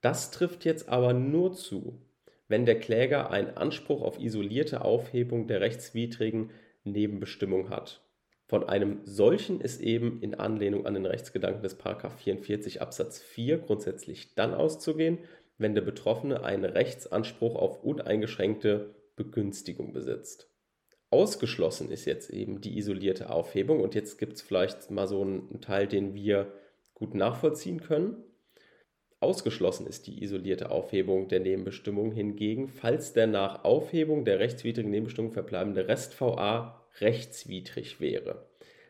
Das 0.00 0.30
trifft 0.30 0.64
jetzt 0.64 0.88
aber 0.88 1.12
nur 1.12 1.52
zu, 1.52 2.00
wenn 2.48 2.64
der 2.64 2.80
Kläger 2.80 3.30
einen 3.30 3.58
Anspruch 3.58 4.00
auf 4.00 4.18
isolierte 4.18 4.82
Aufhebung 4.82 5.48
der 5.48 5.60
rechtswidrigen 5.60 6.50
Nebenbestimmung 6.84 7.70
hat. 7.70 8.02
Von 8.46 8.68
einem 8.68 9.00
solchen 9.04 9.60
ist 9.60 9.80
eben 9.80 10.20
in 10.20 10.34
Anlehnung 10.34 10.84
an 10.84 10.94
den 10.94 11.06
Rechtsgedanken 11.06 11.62
des 11.62 11.74
44 11.74 12.82
Absatz 12.82 13.18
4 13.18 13.58
grundsätzlich 13.58 14.34
dann 14.34 14.52
auszugehen, 14.52 15.18
wenn 15.58 15.74
der 15.74 15.82
Betroffene 15.82 16.44
einen 16.44 16.64
Rechtsanspruch 16.64 17.56
auf 17.56 17.82
uneingeschränkte 17.82 18.94
Begünstigung 19.16 19.92
besitzt. 19.92 20.50
Ausgeschlossen 21.10 21.90
ist 21.90 22.06
jetzt 22.06 22.30
eben 22.30 22.60
die 22.60 22.78
isolierte 22.78 23.30
Aufhebung 23.30 23.80
und 23.80 23.94
jetzt 23.94 24.18
gibt 24.18 24.34
es 24.34 24.42
vielleicht 24.42 24.90
mal 24.90 25.06
so 25.06 25.22
einen 25.22 25.60
Teil, 25.60 25.86
den 25.86 26.14
wir 26.14 26.52
gut 26.94 27.14
nachvollziehen 27.14 27.80
können. 27.80 28.22
Ausgeschlossen 29.22 29.86
ist 29.86 30.06
die 30.06 30.22
isolierte 30.22 30.70
Aufhebung 30.70 31.28
der 31.28 31.40
Nebenbestimmung 31.40 32.12
hingegen, 32.12 32.68
falls 32.68 33.12
der 33.12 33.26
nach 33.26 33.64
Aufhebung 33.64 34.24
der 34.24 34.38
rechtswidrigen 34.38 34.90
Nebenbestimmung 34.90 35.32
verbleibende 35.32 35.88
Rest 35.88 36.20
VA 36.20 36.82
rechtswidrig 37.00 38.00
wäre. 38.00 38.46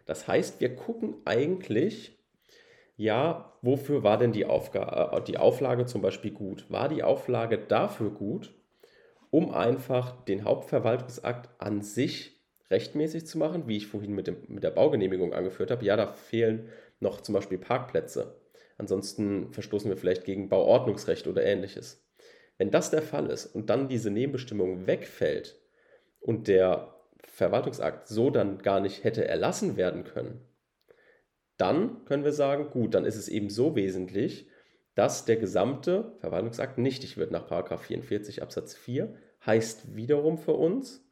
Das 0.06 0.26
heißt, 0.26 0.60
wir 0.60 0.74
gucken 0.74 1.14
eigentlich, 1.24 2.18
ja, 2.96 3.52
wofür 3.62 4.02
war 4.02 4.18
denn 4.18 4.32
die, 4.32 4.46
Aufga 4.46 5.16
äh, 5.16 5.24
die 5.24 5.38
Auflage 5.38 5.86
zum 5.86 6.02
Beispiel 6.02 6.32
gut? 6.32 6.70
War 6.70 6.88
die 6.88 7.02
Auflage 7.02 7.58
dafür 7.58 8.10
gut, 8.10 8.52
um 9.30 9.52
einfach 9.52 10.24
den 10.24 10.44
Hauptverwaltungsakt 10.44 11.48
an 11.58 11.82
sich 11.82 12.40
rechtmäßig 12.70 13.26
zu 13.26 13.38
machen, 13.38 13.68
wie 13.68 13.76
ich 13.76 13.86
vorhin 13.86 14.14
mit, 14.14 14.26
dem, 14.26 14.36
mit 14.48 14.64
der 14.64 14.70
Baugenehmigung 14.70 15.32
angeführt 15.32 15.70
habe? 15.70 15.84
Ja, 15.84 15.96
da 15.96 16.06
fehlen 16.12 16.68
noch 17.00 17.20
zum 17.20 17.34
Beispiel 17.34 17.58
Parkplätze. 17.58 18.41
Ansonsten 18.78 19.52
verstoßen 19.52 19.90
wir 19.90 19.96
vielleicht 19.96 20.24
gegen 20.24 20.48
Bauordnungsrecht 20.48 21.26
oder 21.26 21.44
ähnliches. 21.44 22.04
Wenn 22.58 22.70
das 22.70 22.90
der 22.90 23.02
Fall 23.02 23.30
ist 23.30 23.46
und 23.46 23.70
dann 23.70 23.88
diese 23.88 24.10
Nebenbestimmung 24.10 24.86
wegfällt 24.86 25.60
und 26.20 26.48
der 26.48 26.94
Verwaltungsakt 27.24 28.08
so 28.08 28.30
dann 28.30 28.58
gar 28.58 28.80
nicht 28.80 29.04
hätte 29.04 29.26
erlassen 29.26 29.76
werden 29.76 30.04
können, 30.04 30.40
dann 31.56 32.04
können 32.04 32.24
wir 32.24 32.32
sagen, 32.32 32.70
gut, 32.70 32.94
dann 32.94 33.04
ist 33.04 33.16
es 33.16 33.28
eben 33.28 33.48
so 33.48 33.76
wesentlich, 33.76 34.48
dass 34.94 35.24
der 35.24 35.36
gesamte 35.36 36.16
Verwaltungsakt 36.18 36.78
nichtig 36.78 37.16
wird 37.16 37.30
nach 37.30 37.48
44 37.48 38.42
Absatz 38.42 38.74
4. 38.74 39.14
Heißt 39.46 39.96
wiederum 39.96 40.38
für 40.38 40.52
uns, 40.52 41.08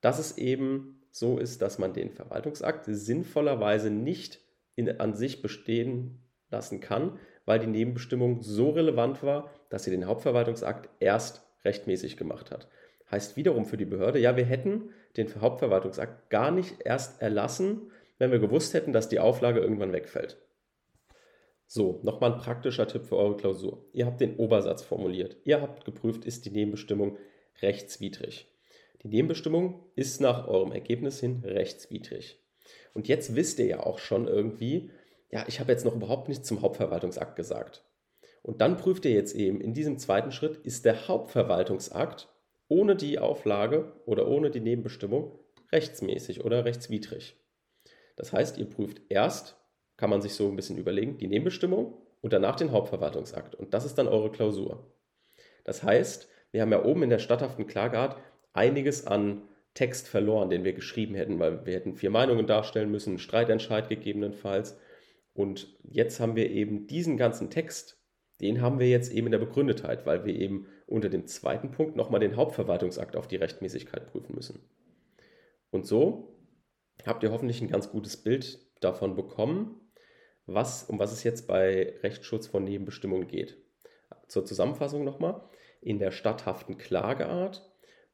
dass 0.00 0.18
es 0.18 0.38
eben 0.38 1.02
so 1.10 1.38
ist, 1.38 1.62
dass 1.62 1.78
man 1.78 1.92
den 1.92 2.10
Verwaltungsakt 2.10 2.86
sinnvollerweise 2.86 3.90
nicht 3.90 4.40
in, 4.74 5.00
an 5.00 5.14
sich 5.14 5.42
bestehen 5.42 6.21
lassen 6.52 6.80
kann, 6.80 7.18
weil 7.44 7.58
die 7.58 7.66
Nebenbestimmung 7.66 8.42
so 8.42 8.70
relevant 8.70 9.22
war, 9.22 9.50
dass 9.70 9.84
sie 9.84 9.90
den 9.90 10.06
Hauptverwaltungsakt 10.06 10.88
erst 11.00 11.44
rechtmäßig 11.64 12.16
gemacht 12.16 12.50
hat. 12.50 12.68
Heißt 13.10 13.36
wiederum 13.36 13.66
für 13.66 13.76
die 13.76 13.84
Behörde, 13.84 14.18
ja, 14.18 14.36
wir 14.36 14.44
hätten 14.44 14.90
den 15.16 15.28
Hauptverwaltungsakt 15.40 16.30
gar 16.30 16.50
nicht 16.50 16.76
erst 16.84 17.20
erlassen, 17.20 17.90
wenn 18.18 18.30
wir 18.30 18.38
gewusst 18.38 18.72
hätten, 18.74 18.92
dass 18.92 19.08
die 19.08 19.18
Auflage 19.18 19.60
irgendwann 19.60 19.92
wegfällt. 19.92 20.38
So, 21.66 22.00
nochmal 22.02 22.32
ein 22.32 22.38
praktischer 22.38 22.86
Tipp 22.86 23.06
für 23.06 23.16
eure 23.16 23.36
Klausur. 23.36 23.86
Ihr 23.92 24.06
habt 24.06 24.20
den 24.20 24.36
Obersatz 24.36 24.82
formuliert. 24.82 25.38
Ihr 25.44 25.62
habt 25.62 25.84
geprüft, 25.84 26.24
ist 26.24 26.44
die 26.44 26.50
Nebenbestimmung 26.50 27.16
rechtswidrig. 27.62 28.46
Die 29.02 29.08
Nebenbestimmung 29.08 29.82
ist 29.96 30.20
nach 30.20 30.46
eurem 30.46 30.72
Ergebnis 30.72 31.18
hin 31.18 31.42
rechtswidrig. 31.44 32.38
Und 32.94 33.08
jetzt 33.08 33.34
wisst 33.34 33.58
ihr 33.58 33.66
ja 33.66 33.80
auch 33.80 33.98
schon 33.98 34.28
irgendwie, 34.28 34.90
ja, 35.32 35.44
ich 35.48 35.60
habe 35.60 35.72
jetzt 35.72 35.84
noch 35.84 35.94
überhaupt 35.94 36.28
nichts 36.28 36.46
zum 36.46 36.62
Hauptverwaltungsakt 36.62 37.36
gesagt. 37.36 37.84
Und 38.42 38.60
dann 38.60 38.76
prüft 38.76 39.04
ihr 39.04 39.12
jetzt 39.12 39.34
eben 39.34 39.60
in 39.60 39.72
diesem 39.72 39.98
zweiten 39.98 40.32
Schritt, 40.32 40.58
ist 40.58 40.84
der 40.84 41.08
Hauptverwaltungsakt 41.08 42.28
ohne 42.68 42.96
die 42.96 43.18
Auflage 43.18 43.92
oder 44.06 44.28
ohne 44.28 44.50
die 44.50 44.60
Nebenbestimmung 44.60 45.38
rechtsmäßig 45.72 46.44
oder 46.44 46.64
rechtswidrig. 46.64 47.36
Das 48.16 48.32
heißt, 48.32 48.58
ihr 48.58 48.66
prüft 48.66 49.00
erst, 49.08 49.56
kann 49.96 50.10
man 50.10 50.22
sich 50.22 50.34
so 50.34 50.48
ein 50.48 50.56
bisschen 50.56 50.78
überlegen, 50.78 51.18
die 51.18 51.28
Nebenbestimmung 51.28 51.98
und 52.20 52.32
danach 52.32 52.56
den 52.56 52.72
Hauptverwaltungsakt. 52.72 53.54
Und 53.54 53.74
das 53.74 53.84
ist 53.84 53.96
dann 53.96 54.08
eure 54.08 54.30
Klausur. 54.30 54.92
Das 55.64 55.82
heißt, 55.82 56.28
wir 56.50 56.62
haben 56.62 56.72
ja 56.72 56.84
oben 56.84 57.04
in 57.04 57.10
der 57.10 57.18
statthaften 57.18 57.66
Klageart 57.66 58.16
einiges 58.52 59.06
an 59.06 59.42
Text 59.74 60.08
verloren, 60.08 60.50
den 60.50 60.64
wir 60.64 60.74
geschrieben 60.74 61.14
hätten, 61.14 61.38
weil 61.38 61.64
wir 61.64 61.74
hätten 61.74 61.94
vier 61.94 62.10
Meinungen 62.10 62.46
darstellen 62.46 62.90
müssen, 62.90 63.10
einen 63.10 63.18
Streitentscheid 63.18 63.88
gegebenenfalls. 63.88 64.78
Und 65.34 65.78
jetzt 65.82 66.20
haben 66.20 66.36
wir 66.36 66.50
eben 66.50 66.86
diesen 66.86 67.16
ganzen 67.16 67.50
Text, 67.50 67.98
den 68.40 68.60
haben 68.60 68.78
wir 68.78 68.88
jetzt 68.88 69.12
eben 69.12 69.28
in 69.28 69.32
der 69.32 69.38
Begründetheit, 69.38 70.04
weil 70.04 70.24
wir 70.24 70.34
eben 70.34 70.66
unter 70.86 71.08
dem 71.08 71.26
zweiten 71.26 71.70
Punkt 71.70 71.96
nochmal 71.96 72.20
den 72.20 72.36
Hauptverwaltungsakt 72.36 73.16
auf 73.16 73.28
die 73.28 73.36
Rechtmäßigkeit 73.36 74.08
prüfen 74.08 74.34
müssen. 74.34 74.60
Und 75.70 75.86
so 75.86 76.36
habt 77.06 77.22
ihr 77.22 77.32
hoffentlich 77.32 77.62
ein 77.62 77.68
ganz 77.68 77.90
gutes 77.90 78.16
Bild 78.16 78.58
davon 78.80 79.16
bekommen, 79.16 79.80
was, 80.46 80.84
um 80.84 80.98
was 80.98 81.12
es 81.12 81.24
jetzt 81.24 81.46
bei 81.46 81.94
Rechtsschutz 82.02 82.46
von 82.46 82.64
Nebenbestimmungen 82.64 83.28
geht. 83.28 83.56
Zur 84.28 84.44
Zusammenfassung 84.44 85.04
nochmal. 85.04 85.42
In 85.80 85.98
der 85.98 86.10
statthaften 86.10 86.78
Klageart 86.78 87.68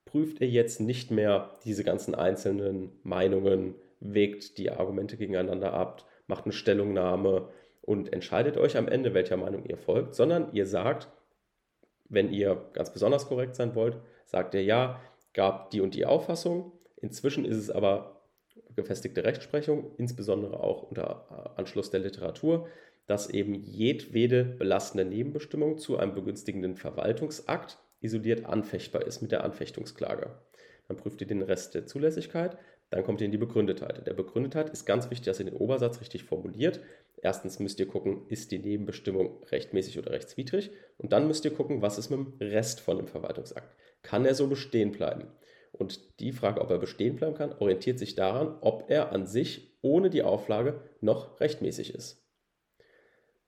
prüft 0.05 0.41
ihr 0.41 0.49
jetzt 0.49 0.81
nicht 0.81 1.11
mehr 1.11 1.59
diese 1.65 1.85
ganzen 1.85 2.15
einzelnen 2.15 2.93
Meinungen, 3.03 3.75
wägt 4.01 4.59
die 4.59 4.71
Argumente 4.71 5.17
gegeneinander 5.17 5.73
ab, 5.73 6.08
macht 6.29 6.45
eine 6.45 6.53
Stellungnahme 6.53 7.49
und 7.83 8.13
entscheidet 8.13 8.57
euch 8.57 8.77
am 8.77 8.87
Ende, 8.87 9.15
welcher 9.15 9.37
Meinung 9.37 9.65
ihr 9.65 9.79
folgt, 9.79 10.15
sondern 10.15 10.53
ihr 10.53 10.67
sagt, 10.67 11.09
wenn 12.09 12.31
ihr 12.33 12.71
ganz 12.73 12.93
besonders 12.93 13.27
korrekt 13.27 13.57
sein 13.57 13.75
wollt, 13.75 13.99
sagt 14.25 14.55
ihr 14.55 14.63
ja, 14.63 15.01
gab 15.35 15.71
die 15.71 15.81
und 15.81 15.95
die 15.95 16.07
Auffassung. 16.07 16.73
Inzwischen 16.97 17.45
ist 17.45 17.57
es 17.57 17.71
aber 17.71 18.23
gefestigte 18.75 19.25
Rechtsprechung, 19.25 19.91
insbesondere 19.97 20.61
auch 20.61 20.85
unter 20.85 21.59
Anschluss 21.59 21.91
der 21.91 22.01
Literatur, 22.01 22.69
dass 23.07 23.31
eben 23.31 23.55
jedwede 23.55 24.45
belastende 24.45 25.05
Nebenbestimmung 25.05 25.79
zu 25.79 25.99
einem 25.99 26.15
begünstigenden 26.15 26.77
Verwaltungsakt 26.77 27.79
isoliert 28.01 28.45
anfechtbar 28.45 29.07
ist 29.07 29.23
mit 29.23 29.33
der 29.33 29.45
Anfechtungsklage. 29.45 30.39
Dann 30.87 30.97
prüft 30.97 31.21
ihr 31.21 31.27
den 31.27 31.43
Rest 31.43 31.75
der 31.75 31.87
Zulässigkeit, 31.87 32.59
dann 32.91 33.05
kommt 33.05 33.21
ihr 33.21 33.27
in 33.27 33.33
die 33.33 33.39
Begründetheit. 33.39 34.07
Der 34.07 34.15
Begründetheit 34.15 34.71
ist 34.71 34.87
ganz 34.87 35.11
wichtig, 35.11 35.27
dass 35.27 35.41
ihr 35.41 35.47
den 35.47 35.57
Obersatz 35.57 36.01
richtig 36.01 36.25
formuliert. 36.25 36.81
Erstens 37.21 37.59
müsst 37.59 37.81
ihr 37.81 37.87
gucken, 37.87 38.27
ist 38.29 38.51
die 38.51 38.59
Nebenbestimmung 38.59 39.43
rechtmäßig 39.45 39.99
oder 39.99 40.13
rechtswidrig? 40.13 40.71
Und 40.97 41.13
dann 41.13 41.27
müsst 41.27 41.45
ihr 41.45 41.53
gucken, 41.53 41.83
was 41.83 41.99
ist 41.99 42.11
mit 42.11 42.19
dem 42.19 42.33
Rest 42.41 42.81
von 42.81 42.97
dem 42.97 43.07
Verwaltungsakt? 43.07 43.77
Kann 44.03 44.25
er 44.25 44.35
so 44.35 44.47
bestehen 44.47 44.93
bleiben? 44.93 45.27
Und 45.73 46.19
die 46.21 46.33
Frage, 46.33 46.61
ob 46.63 46.71
er 46.71 46.79
bestehen 46.79 47.17
bleiben 47.17 47.35
kann, 47.35 47.53
orientiert 47.59 47.99
sich 47.99 48.15
daran, 48.15 48.57
ob 48.63 48.91
er 48.91 49.13
an 49.13 49.27
sich 49.27 49.77
ohne 49.83 50.09
die 50.09 50.23
Auflage 50.23 50.81
noch 51.01 51.41
rechtmäßig 51.41 51.95
ist. 51.95 52.25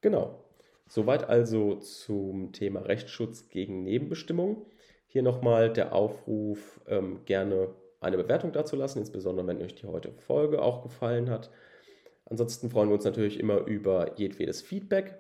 Genau. 0.02 0.44
Soweit 0.86 1.28
also 1.28 1.76
zum 1.76 2.52
Thema 2.52 2.80
Rechtsschutz 2.80 3.48
gegen 3.48 3.84
Nebenbestimmungen. 3.84 4.66
Hier 5.06 5.22
nochmal 5.22 5.72
der 5.72 5.94
Aufruf, 5.94 6.80
ähm, 6.86 7.24
gerne 7.24 7.74
eine 8.00 8.16
Bewertung 8.16 8.52
dazu 8.52 8.76
lassen, 8.76 8.98
insbesondere 8.98 9.46
wenn 9.46 9.62
euch 9.62 9.74
die 9.74 9.86
heutige 9.86 10.14
Folge 10.14 10.62
auch 10.62 10.82
gefallen 10.82 11.30
hat. 11.30 11.50
Ansonsten 12.24 12.70
freuen 12.70 12.88
wir 12.88 12.94
uns 12.94 13.04
natürlich 13.04 13.38
immer 13.38 13.66
über 13.66 14.18
jedwedes 14.18 14.62
Feedback. 14.62 15.18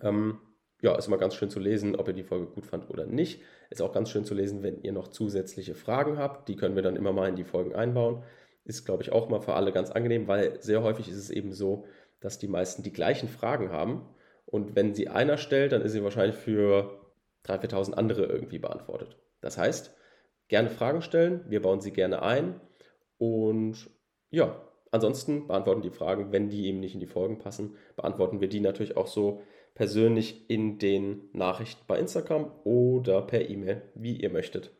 Ähm, 0.00 0.40
ja, 0.82 0.96
ist 0.96 1.08
immer 1.08 1.18
ganz 1.18 1.34
schön 1.34 1.50
zu 1.50 1.60
lesen, 1.60 1.96
ob 1.96 2.08
ihr 2.08 2.14
die 2.14 2.22
Folge 2.22 2.46
gut 2.46 2.66
fand 2.66 2.90
oder 2.90 3.06
nicht. 3.06 3.42
Ist 3.70 3.82
auch 3.82 3.92
ganz 3.92 4.10
schön 4.10 4.24
zu 4.24 4.34
lesen, 4.34 4.62
wenn 4.62 4.82
ihr 4.82 4.92
noch 4.92 5.08
zusätzliche 5.08 5.74
Fragen 5.74 6.18
habt. 6.18 6.48
Die 6.48 6.56
können 6.56 6.74
wir 6.74 6.82
dann 6.82 6.96
immer 6.96 7.12
mal 7.12 7.28
in 7.28 7.36
die 7.36 7.44
Folgen 7.44 7.74
einbauen. 7.74 8.22
Ist, 8.64 8.84
glaube 8.84 9.02
ich, 9.02 9.12
auch 9.12 9.28
mal 9.28 9.40
für 9.40 9.54
alle 9.54 9.72
ganz 9.72 9.90
angenehm, 9.90 10.26
weil 10.26 10.60
sehr 10.62 10.82
häufig 10.82 11.08
ist 11.08 11.16
es 11.16 11.30
eben 11.30 11.52
so, 11.52 11.84
dass 12.20 12.38
die 12.38 12.48
meisten 12.48 12.82
die 12.82 12.92
gleichen 12.92 13.28
Fragen 13.28 13.70
haben. 13.70 14.06
Und 14.46 14.74
wenn 14.74 14.94
sie 14.94 15.08
einer 15.08 15.36
stellt, 15.36 15.72
dann 15.72 15.82
ist 15.82 15.92
sie 15.92 16.02
wahrscheinlich 16.02 16.36
für 16.36 17.00
3.000, 17.46 17.70
4.000 17.70 17.92
andere 17.94 18.24
irgendwie 18.24 18.58
beantwortet. 18.58 19.16
Das 19.40 19.58
heißt, 19.58 19.94
gerne 20.50 20.68
Fragen 20.68 21.00
stellen, 21.00 21.44
wir 21.48 21.62
bauen 21.62 21.80
sie 21.80 21.92
gerne 21.92 22.22
ein. 22.22 22.60
Und 23.16 23.88
ja, 24.30 24.60
ansonsten 24.90 25.46
beantworten 25.46 25.80
die 25.80 25.90
Fragen, 25.90 26.32
wenn 26.32 26.50
die 26.50 26.66
eben 26.66 26.80
nicht 26.80 26.94
in 26.94 27.00
die 27.00 27.06
Folgen 27.06 27.38
passen, 27.38 27.76
beantworten 27.96 28.40
wir 28.40 28.48
die 28.48 28.60
natürlich 28.60 28.96
auch 28.96 29.06
so 29.06 29.40
persönlich 29.74 30.50
in 30.50 30.78
den 30.78 31.30
Nachrichten 31.32 31.84
bei 31.86 31.98
Instagram 31.98 32.50
oder 32.64 33.22
per 33.22 33.48
E-Mail, 33.48 33.82
wie 33.94 34.16
ihr 34.16 34.30
möchtet. 34.30 34.72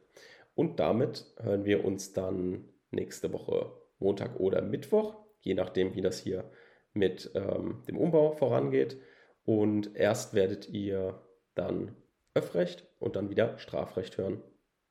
Und 0.55 0.81
damit 0.81 1.33
hören 1.39 1.65
wir 1.65 1.85
uns 1.85 2.13
dann 2.13 2.65
nächste 2.91 3.33
Woche 3.33 3.73
Montag 4.01 4.41
oder 4.41 4.63
Mittwoch, 4.63 5.15
je 5.41 5.55
nachdem, 5.55 5.95
wie 5.95 6.01
das 6.01 6.19
hier 6.19 6.51
mit 6.93 7.31
ähm, 7.35 7.85
dem 7.87 7.97
Umbau 7.97 8.33
vorangeht. 8.33 8.99
Und 9.45 9.95
erst 9.95 10.35
werdet 10.35 10.69
ihr 10.69 11.23
dann 11.55 11.95
Öffrecht 12.35 12.87
und 12.99 13.15
dann 13.15 13.31
wieder 13.31 13.57
Strafrecht 13.59 14.19
hören. 14.19 14.43